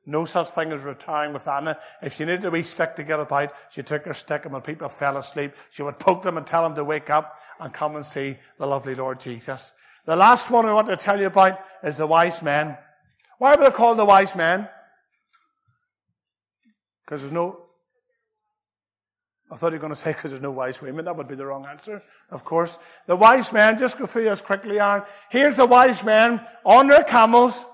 No 0.09 0.25
such 0.25 0.51
thing 0.51 0.73
as 0.73 0.83
retiring 0.83 1.33
with 1.33 1.49
Anna. 1.49 1.79
If 2.01 2.15
she 2.15 2.25
needed 2.25 2.45
a 2.45 2.51
wee 2.51 2.63
stick 2.63 2.95
to 2.95 3.03
get 3.03 3.19
about, 3.19 3.53
she 3.71 3.83
took 3.83 4.05
her 4.05 4.15
stick 4.15 4.45
and 4.45 4.53
when 4.53 4.63
people 4.63 4.89
fell 4.89 5.17
asleep, 5.17 5.53
she 5.71 5.83
would 5.83 5.99
poke 5.99 6.23
them 6.23 6.39
and 6.39 6.47
tell 6.47 6.63
them 6.63 6.77
to 6.77 6.85
wake 6.85 7.11
up 7.11 7.39
and 7.59 7.73
come 7.73 7.97
and 7.97 8.07
see 8.07 8.39
the 8.59 8.67
lovely 8.67 8.95
Lord 8.95 9.19
Jesus. 9.19 9.73
The 10.05 10.15
last 10.15 10.49
one 10.49 10.65
I 10.65 10.73
want 10.73 10.87
to 10.87 10.97
tell 10.97 11.19
you 11.19 11.27
about 11.27 11.59
is 11.83 11.97
the 11.97 12.07
wise 12.07 12.41
men. 12.41 12.79
Why 13.39 13.57
were 13.57 13.65
they 13.65 13.71
called 13.73 13.99
the 13.99 14.05
wise 14.05 14.37
men? 14.37 14.69
Because 17.05 17.23
there's 17.23 17.33
no 17.33 17.63
I 19.51 19.55
thought 19.55 19.73
you 19.73 19.77
were 19.77 19.83
going 19.83 19.93
to 19.93 19.97
say 19.97 20.13
because 20.13 20.33
there's 20.33 20.43
no 20.43 20.51
wise 20.51 20.83
women. 20.83 21.05
That 21.05 21.17
would 21.17 21.29
be 21.29 21.37
the 21.37 21.47
wrong 21.47 21.67
answer, 21.67 22.03
of 22.31 22.45
course. 22.45 22.81
The 23.07 23.15
wise 23.15 23.53
men, 23.53 23.79
just 23.79 23.97
go 23.97 24.05
through 24.05 24.29
as 24.29 24.43
quickly, 24.43 24.81
Aaron. 24.81 25.05
Here's 25.31 25.59
the 25.59 25.67
wise 25.67 26.03
men 26.03 26.41
on 26.65 26.89
their 26.89 27.05
camels, 27.05 27.65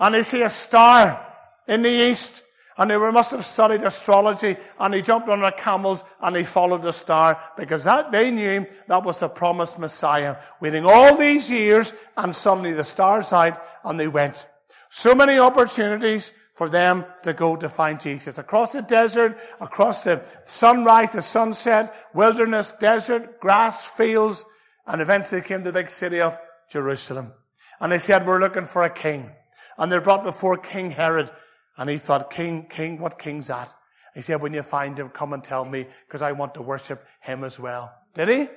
and 0.00 0.14
they 0.14 0.22
see 0.22 0.40
a 0.40 0.48
star 0.48 1.31
in 1.68 1.82
the 1.82 1.90
east, 1.90 2.42
and 2.78 2.90
they 2.90 2.96
must 2.96 3.30
have 3.32 3.44
studied 3.44 3.82
astrology, 3.82 4.56
and 4.80 4.94
they 4.94 5.02
jumped 5.02 5.28
on 5.28 5.40
their 5.40 5.50
camels, 5.52 6.02
and 6.20 6.34
they 6.34 6.44
followed 6.44 6.82
the 6.82 6.92
star, 6.92 7.40
because 7.56 7.84
that, 7.84 8.12
they 8.12 8.30
knew 8.30 8.66
that 8.88 9.04
was 9.04 9.20
the 9.20 9.28
promised 9.28 9.78
Messiah. 9.78 10.36
Waiting 10.60 10.86
all 10.86 11.16
these 11.16 11.50
years, 11.50 11.92
and 12.16 12.34
suddenly 12.34 12.72
the 12.72 12.84
star's 12.84 13.32
out, 13.32 13.62
and 13.84 14.00
they 14.00 14.08
went. 14.08 14.46
So 14.88 15.14
many 15.14 15.38
opportunities, 15.38 16.32
for 16.54 16.68
them 16.68 17.04
to 17.22 17.32
go 17.32 17.56
to 17.56 17.68
find 17.68 17.98
Jesus. 17.98 18.38
Across 18.38 18.72
the 18.72 18.82
desert, 18.82 19.38
across 19.60 20.04
the 20.04 20.22
sunrise, 20.44 21.12
the 21.12 21.22
sunset, 21.22 21.94
wilderness, 22.14 22.72
desert, 22.72 23.40
grass, 23.40 23.88
fields, 23.88 24.44
and 24.86 25.00
eventually 25.00 25.40
came 25.40 25.60
to 25.60 25.64
the 25.64 25.72
big 25.72 25.90
city 25.90 26.20
of 26.20 26.38
Jerusalem. 26.70 27.32
And 27.80 27.90
they 27.90 27.98
said, 27.98 28.26
we're 28.26 28.38
looking 28.38 28.64
for 28.64 28.82
a 28.82 28.90
king. 28.90 29.30
And 29.78 29.90
they're 29.90 30.00
brought 30.00 30.24
before 30.24 30.58
King 30.58 30.90
Herod. 30.90 31.30
And 31.76 31.88
he 31.88 31.98
thought, 31.98 32.30
King, 32.30 32.66
King, 32.68 32.98
what 32.98 33.18
king's 33.18 33.46
that? 33.46 33.72
He 34.14 34.20
said, 34.20 34.42
when 34.42 34.52
you 34.52 34.62
find 34.62 34.98
him, 34.98 35.08
come 35.08 35.32
and 35.32 35.42
tell 35.42 35.64
me, 35.64 35.86
because 36.06 36.20
I 36.20 36.32
want 36.32 36.54
to 36.54 36.62
worship 36.62 37.06
him 37.20 37.44
as 37.44 37.58
well. 37.58 37.94
Did 38.14 38.28
he? 38.28 38.48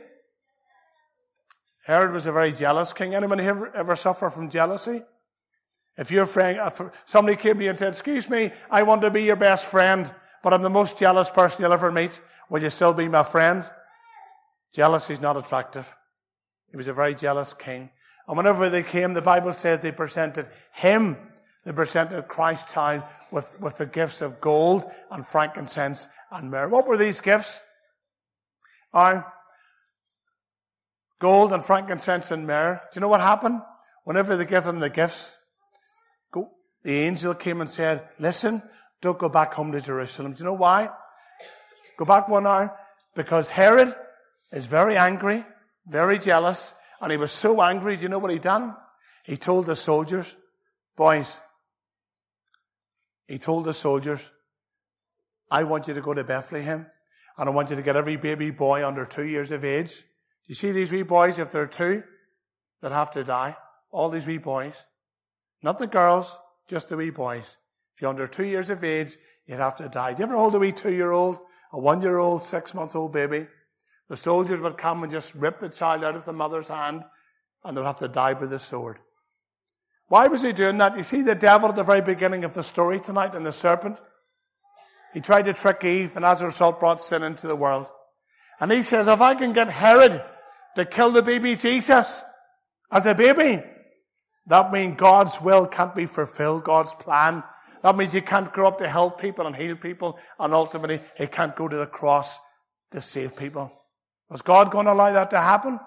Herod 1.86 2.12
was 2.12 2.26
a 2.26 2.32
very 2.32 2.52
jealous 2.52 2.92
king. 2.92 3.16
Anyone 3.16 3.40
ever, 3.40 3.74
ever 3.74 3.96
suffer 3.96 4.30
from 4.30 4.50
jealousy? 4.50 5.04
If 5.98 6.12
your 6.12 6.26
friend, 6.26 6.60
if 6.62 6.82
somebody 7.06 7.38
came 7.38 7.58
to 7.58 7.64
you 7.64 7.70
and 7.70 7.80
said, 7.80 7.90
excuse 7.90 8.30
me, 8.30 8.52
I 8.70 8.84
want 8.84 9.02
to 9.04 9.12
be 9.12 9.24
your 9.24 9.38
best 9.38 9.72
friend, 9.72 10.12
but 10.44 10.54
I'm 10.54 10.62
the 10.62 10.70
most 10.70 11.00
jealous 11.00 11.30
person 11.30 11.64
you'll 11.64 11.74
ever 11.74 11.92
meet, 11.92 12.20
will 12.50 12.62
you 12.62 12.70
still 12.70 12.94
be 12.94 13.08
my 13.08 13.24
friend? 13.24 13.64
Jealousy 14.74 15.14
is 15.14 15.22
not 15.22 15.38
attractive. 15.38 15.96
He 16.70 16.76
was 16.76 16.90
a 16.90 16.94
very 16.94 17.16
jealous 17.16 17.54
king. 17.54 17.92
And 18.28 18.36
whenever 18.36 18.70
they 18.70 18.84
came, 18.84 19.14
the 19.14 19.22
Bible 19.22 19.54
says 19.54 19.82
they 19.82 19.92
presented 19.92 20.50
him, 20.74 21.18
they 21.66 21.74
presented 21.74 22.28
Christ 22.28 22.70
child 22.70 23.04
with, 23.32 23.60
with 23.60 23.78
the 23.78 23.86
gifts 23.86 24.22
of 24.22 24.40
gold 24.40 24.86
and 25.12 25.26
frankincense 25.26 26.08
and 26.32 26.52
myrrh. 26.52 26.70
What 26.70 26.88
were 26.88 26.98
these 26.98 27.22
gifts? 27.22 27.62
Are 28.94 29.32
gold 31.20 31.52
and 31.52 31.64
frankincense 31.64 32.32
and 32.32 32.46
myrrh. 32.46 32.82
Do 32.92 32.98
you 32.98 33.02
know 33.02 33.08
what 33.08 33.22
happened? 33.22 33.62
Whenever 34.04 34.38
they 34.38 34.46
gave 34.46 34.64
them 34.64 34.80
the 34.80 34.90
gifts, 34.90 35.36
the 36.84 36.94
angel 36.94 37.34
came 37.34 37.62
and 37.62 37.70
said, 37.70 38.08
listen, 38.20 38.62
don't 39.02 39.18
go 39.18 39.28
back 39.28 39.56
home 39.56 39.72
to 39.72 39.82
Jerusalem. 39.82 40.34
Do 40.34 40.40
you 40.40 40.46
know 40.46 40.54
why? 40.54 40.90
Go 41.98 42.06
back 42.06 42.30
one 42.30 42.46
hour 42.46 42.78
because 43.16 43.50
Herod 43.50 43.96
is 44.52 44.68
very 44.68 44.96
angry, 44.96 45.44
very 45.88 46.20
jealous, 46.20 46.76
and 47.02 47.12
he 47.12 47.18
was 47.18 47.32
so 47.32 47.60
angry. 47.60 47.96
Do 47.96 48.04
you 48.04 48.10
know 48.10 48.20
what 48.20 48.30
he 48.30 48.38
done? 48.38 48.76
He 49.24 49.36
told 49.36 49.66
the 49.66 49.76
soldiers, 49.76 50.36
boys, 50.96 51.42
he 53.28 53.38
told 53.38 53.66
the 53.66 53.74
soldiers, 53.74 54.32
I 55.50 55.64
want 55.64 55.88
you 55.88 55.94
to 55.94 56.02
go 56.02 56.14
to 56.14 56.24
Bethlehem 56.24 56.88
and 57.38 57.50
I 57.50 57.52
want 57.52 57.70
you 57.70 57.76
to 57.76 57.82
get 57.82 57.96
every 57.96 58.18
baby 58.18 58.52
boy 58.52 58.86
under 58.86 59.06
two 59.06 59.26
years 59.26 59.52
of 59.52 59.66
age. 59.66 59.98
Do 59.98 60.48
you 60.48 60.56
see 60.56 60.72
these 60.72 60.92
wee 60.92 61.04
boys, 61.04 61.40
if 61.40 61.52
they're 61.52 61.68
two, 61.68 62.04
that 62.82 62.92
have 62.92 63.12
to 63.12 63.24
die? 63.24 63.58
All 63.92 64.10
these 64.10 64.28
wee 64.28 64.38
boys. 64.38 64.86
Not 65.64 65.78
the 65.78 65.88
girls, 65.88 66.40
just 66.68 66.90
the 66.90 66.98
wee 66.98 67.10
boys. 67.10 67.58
If 67.96 68.02
you're 68.02 68.10
under 68.10 68.28
two 68.28 68.46
years 68.46 68.70
of 68.70 68.84
age, 68.84 69.18
you'd 69.48 69.60
have 69.60 69.78
to 69.78 69.90
die. 69.90 70.14
Do 70.14 70.20
you 70.20 70.26
ever 70.26 70.36
hold 70.36 70.56
a 70.56 70.60
wee 70.60 70.72
two-year-old, 70.72 71.40
a 71.74 71.80
one-year-old, 71.80 72.44
six-month-old 72.44 73.12
baby? 73.12 73.48
The 74.10 74.18
soldiers 74.18 74.62
would 74.62 74.78
come 74.78 75.02
and 75.04 75.12
just 75.12 75.34
rip 75.34 75.60
the 75.60 75.70
child 75.70 76.04
out 76.04 76.16
of 76.16 76.26
the 76.26 76.34
mother's 76.34 76.68
hand 76.68 77.04
and 77.64 77.76
they'd 77.76 77.84
have 77.84 78.00
to 78.00 78.08
die 78.08 78.36
by 78.36 78.46
the 78.46 78.60
sword. 78.60 79.00
Why 80.08 80.28
was 80.28 80.44
he 80.44 80.54
doing 80.54 80.78
that? 80.78 80.98
You 80.98 81.04
see 81.04 81.22
the 81.22 81.36
devil 81.36 81.70
at 81.70 81.76
the 81.76 81.84
very 81.84 82.02
beginning 82.02 82.44
of 82.44 82.54
the 82.54 82.64
story 82.64 83.00
tonight 83.00 83.34
and 83.34 83.46
the 83.46 83.52
serpent? 83.52 84.00
He 85.14 85.22
tried 85.22 85.46
to 85.46 85.54
trick 85.54 85.84
Eve 85.84 86.16
and 86.16 86.26
as 86.26 86.42
a 86.42 86.48
result 86.48 86.80
brought 86.80 87.00
sin 87.00 87.24
into 87.24 87.48
the 87.48 87.56
world. 87.56 87.90
And 88.60 88.72
he 88.72 88.84
says, 88.84 89.08
if 89.08 89.22
I 89.22 89.34
can 89.36 89.54
get 89.54 89.70
Herod 89.70 90.22
to 90.76 90.86
kill 90.86 91.12
the 91.12 91.22
baby 91.22 91.56
Jesus 91.56 92.24
as 92.92 93.06
a 93.06 93.16
baby, 93.16 93.64
that 94.48 94.72
means 94.72 94.98
God's 94.98 95.42
will 95.42 95.66
can't 95.66 95.96
be 95.96 96.06
fulfilled, 96.06 96.64
God's 96.64 96.94
plan. 96.94 97.44
That 97.82 97.98
means 97.98 98.14
he 98.14 98.22
can't 98.22 98.52
grow 98.52 98.68
up 98.68 98.78
to 98.80 98.90
help 98.90 99.20
people 99.20 99.48
and 99.48 99.56
heal 99.56 99.76
people, 99.76 100.20
and 100.40 100.54
ultimately 100.54 101.02
he 101.18 101.28
can't 101.28 101.56
go 101.56 101.68
to 101.68 101.78
the 101.78 101.88
cross 101.88 102.40
to 102.92 103.02
save 103.02 103.36
people. 103.36 103.72
Was 104.30 104.42
God 104.42 104.72
going 104.72 104.86
to 104.86 104.94
allow 104.94 105.12
that 105.14 105.32
to 105.32 105.40
happen? 105.40 105.80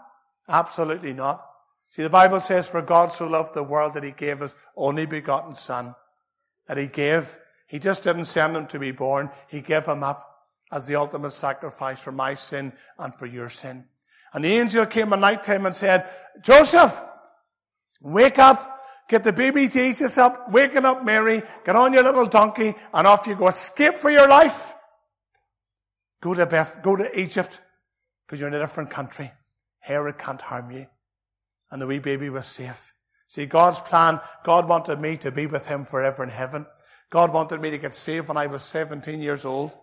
Absolutely 0.48 1.12
not. 1.12 1.44
See, 1.90 2.02
the 2.02 2.10
Bible 2.10 2.40
says, 2.40 2.68
for 2.68 2.82
God 2.82 3.10
so 3.10 3.26
loved 3.26 3.54
the 3.54 3.62
world 3.62 3.94
that 3.94 4.04
he 4.04 4.10
gave 4.10 4.40
his 4.40 4.54
only 4.76 5.06
begotten 5.06 5.54
son. 5.54 5.94
That 6.66 6.76
he 6.76 6.86
gave. 6.86 7.38
He 7.66 7.78
just 7.78 8.02
didn't 8.02 8.26
send 8.26 8.56
him 8.56 8.66
to 8.68 8.78
be 8.78 8.90
born. 8.90 9.30
He 9.48 9.60
gave 9.60 9.86
him 9.86 10.02
up 10.02 10.24
as 10.70 10.86
the 10.86 10.96
ultimate 10.96 11.32
sacrifice 11.32 12.00
for 12.00 12.12
my 12.12 12.34
sin 12.34 12.72
and 12.98 13.14
for 13.14 13.26
your 13.26 13.48
sin. 13.48 13.84
And 14.34 14.44
the 14.44 14.52
angel 14.52 14.84
came 14.84 15.12
at 15.14 15.18
night 15.18 15.42
time 15.42 15.64
and 15.64 15.74
said, 15.74 16.10
Joseph, 16.42 17.00
wake 18.02 18.38
up. 18.38 18.74
Get 19.08 19.24
the 19.24 19.32
baby 19.32 19.68
Jesus 19.68 20.18
up, 20.18 20.52
waking 20.52 20.84
up 20.84 21.02
Mary, 21.02 21.42
get 21.64 21.74
on 21.74 21.94
your 21.94 22.02
little 22.02 22.26
donkey, 22.26 22.74
and 22.92 23.06
off 23.06 23.26
you 23.26 23.34
go. 23.34 23.48
Escape 23.48 23.96
for 23.96 24.10
your 24.10 24.28
life. 24.28 24.74
Go 26.20 26.34
to 26.34 26.44
Beth, 26.44 26.80
go 26.82 26.94
to 26.94 27.18
Egypt, 27.18 27.58
because 28.26 28.38
you're 28.38 28.48
in 28.48 28.54
a 28.54 28.58
different 28.58 28.90
country. 28.90 29.32
Herod 29.78 30.18
can't 30.18 30.42
harm 30.42 30.70
you 30.70 30.88
and 31.70 31.80
the 31.80 31.86
wee 31.86 31.98
baby 31.98 32.30
was 32.30 32.46
safe. 32.46 32.92
See, 33.26 33.46
God's 33.46 33.80
plan, 33.80 34.20
God 34.42 34.68
wanted 34.68 35.00
me 35.00 35.16
to 35.18 35.30
be 35.30 35.46
with 35.46 35.66
Him 35.68 35.84
forever 35.84 36.22
in 36.22 36.30
heaven. 36.30 36.66
God 37.10 37.32
wanted 37.32 37.60
me 37.60 37.70
to 37.70 37.78
get 37.78 37.94
saved 37.94 38.28
when 38.28 38.36
I 38.36 38.46
was 38.46 38.62
17 38.62 39.20
years 39.20 39.44
old. 39.44 39.76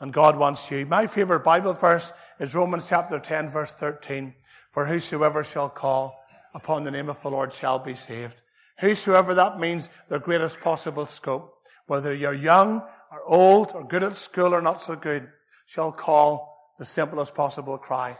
And 0.00 0.12
God 0.12 0.36
wants 0.36 0.70
you. 0.70 0.86
My 0.86 1.08
favorite 1.08 1.42
Bible 1.42 1.72
verse 1.72 2.12
is 2.38 2.54
Romans 2.54 2.88
chapter 2.88 3.18
10 3.18 3.48
verse 3.48 3.72
13. 3.72 4.32
For 4.70 4.86
whosoever 4.86 5.42
shall 5.42 5.68
call 5.68 6.16
upon 6.54 6.84
the 6.84 6.90
name 6.90 7.08
of 7.08 7.20
the 7.20 7.30
Lord 7.30 7.52
shall 7.52 7.80
be 7.80 7.94
saved. 7.94 8.40
Whosoever 8.78 9.34
that 9.34 9.58
means 9.58 9.90
the 10.08 10.20
greatest 10.20 10.60
possible 10.60 11.04
scope. 11.04 11.52
Whether 11.86 12.14
you're 12.14 12.34
young 12.34 12.82
or 13.10 13.22
old 13.26 13.72
or 13.74 13.82
good 13.82 14.04
at 14.04 14.16
school 14.16 14.54
or 14.54 14.60
not 14.60 14.80
so 14.80 14.94
good, 14.94 15.28
shall 15.66 15.90
call 15.90 16.74
the 16.78 16.84
simplest 16.84 17.34
possible 17.34 17.76
cry. 17.76 18.16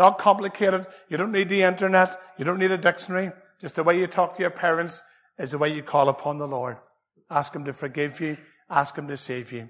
Not 0.00 0.16
complicated. 0.16 0.86
You 1.10 1.18
don't 1.18 1.30
need 1.30 1.50
the 1.50 1.60
internet. 1.60 2.18
You 2.38 2.46
don't 2.46 2.58
need 2.58 2.70
a 2.70 2.78
dictionary. 2.78 3.32
Just 3.60 3.74
the 3.74 3.82
way 3.82 3.98
you 3.98 4.06
talk 4.06 4.32
to 4.32 4.40
your 4.40 4.50
parents 4.50 5.02
is 5.38 5.50
the 5.50 5.58
way 5.58 5.74
you 5.74 5.82
call 5.82 6.08
upon 6.08 6.38
the 6.38 6.48
Lord. 6.48 6.78
Ask 7.28 7.54
Him 7.54 7.66
to 7.66 7.74
forgive 7.74 8.18
you. 8.18 8.38
Ask 8.70 8.96
Him 8.96 9.08
to 9.08 9.18
save 9.18 9.52
you. 9.52 9.68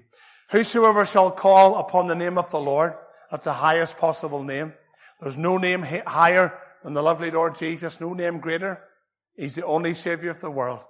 Whosoever 0.51 1.03
shall 1.05 1.31
call 1.31 1.75
upon 1.75 2.07
the 2.07 2.15
name 2.15 2.37
of 2.37 2.49
the 2.49 2.61
Lord, 2.61 2.93
that's 3.29 3.43
the 3.43 3.51
highest 3.51 3.97
possible 3.97 4.41
name. 4.41 4.71
There's 5.19 5.35
no 5.35 5.57
name 5.57 5.81
higher 5.81 6.57
than 6.81 6.93
the 6.93 7.03
lovely 7.03 7.29
Lord 7.29 7.55
Jesus, 7.55 7.99
no 7.99 8.13
name 8.13 8.39
greater. 8.39 8.81
He's 9.35 9.55
the 9.55 9.65
only 9.65 9.93
Savior 9.93 10.29
of 10.29 10.39
the 10.39 10.49
world. 10.49 10.85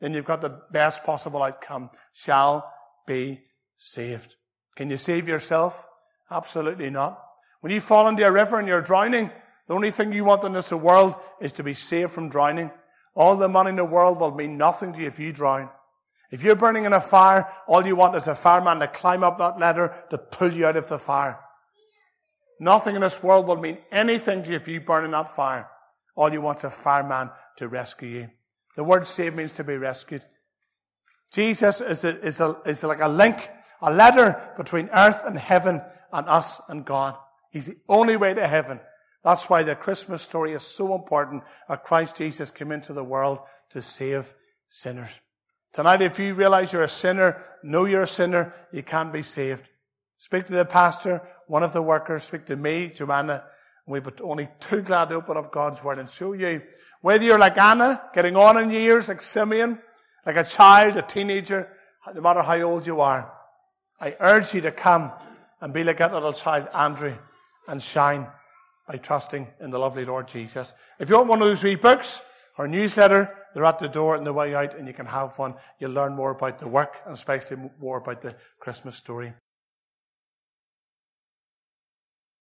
Then 0.00 0.14
you've 0.14 0.24
got 0.26 0.42
the 0.42 0.60
best 0.70 1.02
possible 1.02 1.42
outcome. 1.42 1.90
Shall 2.12 2.72
be 3.04 3.40
saved. 3.76 4.36
Can 4.76 4.90
you 4.90 4.96
save 4.96 5.26
yourself? 5.26 5.88
Absolutely 6.30 6.90
not. 6.90 7.25
When 7.66 7.74
you 7.74 7.80
fall 7.80 8.06
into 8.06 8.24
a 8.24 8.30
river 8.30 8.60
and 8.60 8.68
you're 8.68 8.80
drowning, 8.80 9.28
the 9.66 9.74
only 9.74 9.90
thing 9.90 10.12
you 10.12 10.24
want 10.24 10.44
in 10.44 10.52
this 10.52 10.70
world 10.70 11.16
is 11.40 11.50
to 11.54 11.64
be 11.64 11.74
saved 11.74 12.12
from 12.12 12.28
drowning. 12.28 12.70
All 13.16 13.36
the 13.36 13.48
money 13.48 13.70
in 13.70 13.74
the 13.74 13.84
world 13.84 14.20
will 14.20 14.30
mean 14.30 14.56
nothing 14.56 14.92
to 14.92 15.00
you 15.00 15.08
if 15.08 15.18
you 15.18 15.32
drown. 15.32 15.68
If 16.30 16.44
you're 16.44 16.54
burning 16.54 16.84
in 16.84 16.92
a 16.92 17.00
fire, 17.00 17.48
all 17.66 17.84
you 17.84 17.96
want 17.96 18.14
is 18.14 18.28
a 18.28 18.36
fireman 18.36 18.78
to 18.78 18.86
climb 18.86 19.24
up 19.24 19.38
that 19.38 19.58
ladder 19.58 19.92
to 20.10 20.16
pull 20.16 20.52
you 20.52 20.64
out 20.64 20.76
of 20.76 20.88
the 20.88 20.96
fire. 20.96 21.40
Nothing 22.60 22.94
in 22.94 23.00
this 23.00 23.20
world 23.20 23.48
will 23.48 23.56
mean 23.56 23.78
anything 23.90 24.44
to 24.44 24.50
you 24.50 24.56
if 24.58 24.68
you 24.68 24.80
burn 24.80 25.04
in 25.04 25.10
that 25.10 25.28
fire. 25.28 25.68
All 26.14 26.32
you 26.32 26.40
want 26.40 26.58
is 26.58 26.64
a 26.66 26.70
fireman 26.70 27.30
to 27.56 27.66
rescue 27.66 28.08
you. 28.08 28.30
The 28.76 28.84
word 28.84 29.04
save 29.04 29.34
means 29.34 29.50
to 29.54 29.64
be 29.64 29.76
rescued. 29.76 30.24
Jesus 31.32 31.80
is, 31.80 32.04
a, 32.04 32.16
is, 32.20 32.38
a, 32.38 32.58
is 32.64 32.84
like 32.84 33.00
a 33.00 33.08
link, 33.08 33.50
a 33.82 33.92
ladder 33.92 34.52
between 34.56 34.88
earth 34.90 35.24
and 35.26 35.36
heaven 35.36 35.82
and 36.12 36.28
us 36.28 36.60
and 36.68 36.84
God. 36.84 37.16
He's 37.56 37.68
the 37.68 37.78
only 37.88 38.18
way 38.18 38.34
to 38.34 38.46
heaven. 38.46 38.80
That's 39.24 39.48
why 39.48 39.62
the 39.62 39.74
Christmas 39.74 40.20
story 40.20 40.52
is 40.52 40.62
so 40.62 40.94
important 40.94 41.42
that 41.70 41.84
Christ 41.84 42.18
Jesus 42.18 42.50
came 42.50 42.70
into 42.70 42.92
the 42.92 43.02
world 43.02 43.38
to 43.70 43.80
save 43.80 44.34
sinners. 44.68 45.22
Tonight, 45.72 46.02
if 46.02 46.18
you 46.18 46.34
realize 46.34 46.74
you're 46.74 46.82
a 46.82 46.88
sinner, 46.88 47.42
know 47.62 47.86
you're 47.86 48.02
a 48.02 48.06
sinner, 48.06 48.52
you 48.72 48.82
can't 48.82 49.10
be 49.10 49.22
saved. 49.22 49.70
Speak 50.18 50.44
to 50.44 50.52
the 50.52 50.66
pastor, 50.66 51.22
one 51.46 51.62
of 51.62 51.72
the 51.72 51.80
workers, 51.80 52.24
speak 52.24 52.44
to 52.44 52.56
me, 52.56 52.88
Joanna, 52.88 53.44
we'd 53.86 54.04
be 54.04 54.10
only 54.22 54.50
too 54.60 54.82
glad 54.82 55.08
to 55.08 55.14
open 55.14 55.38
up 55.38 55.50
God's 55.50 55.82
Word 55.82 55.98
and 55.98 56.10
show 56.10 56.34
you 56.34 56.60
whether 57.00 57.24
you're 57.24 57.38
like 57.38 57.56
Anna, 57.56 58.02
getting 58.12 58.36
on 58.36 58.58
in 58.58 58.68
years, 58.68 59.08
like 59.08 59.22
Simeon, 59.22 59.78
like 60.26 60.36
a 60.36 60.44
child, 60.44 60.98
a 60.98 61.02
teenager, 61.02 61.70
no 62.14 62.20
matter 62.20 62.42
how 62.42 62.60
old 62.60 62.86
you 62.86 63.00
are. 63.00 63.32
I 63.98 64.14
urge 64.20 64.52
you 64.52 64.60
to 64.60 64.72
come 64.72 65.10
and 65.62 65.72
be 65.72 65.84
like 65.84 65.96
that 65.96 66.12
little 66.12 66.34
child, 66.34 66.68
Andrew 66.74 67.16
and 67.68 67.82
shine 67.82 68.26
by 68.88 68.96
trusting 68.96 69.48
in 69.60 69.70
the 69.70 69.78
lovely 69.78 70.04
Lord 70.04 70.28
Jesus. 70.28 70.74
If 70.98 71.08
you 71.08 71.16
want 71.16 71.28
one 71.28 71.42
of 71.42 71.48
those 71.48 71.64
wee 71.64 71.74
books 71.74 72.22
or 72.56 72.68
newsletter, 72.68 73.34
they're 73.54 73.64
at 73.64 73.78
the 73.78 73.88
door 73.88 74.16
on 74.16 74.24
the 74.24 74.32
way 74.32 74.54
out 74.54 74.74
and 74.74 74.86
you 74.86 74.94
can 74.94 75.06
have 75.06 75.38
one. 75.38 75.54
You'll 75.80 75.92
learn 75.92 76.14
more 76.14 76.30
about 76.30 76.58
the 76.58 76.68
work 76.68 77.00
and 77.04 77.14
especially 77.14 77.70
more 77.80 77.98
about 77.98 78.20
the 78.20 78.36
Christmas 78.60 78.96
story. 78.96 79.32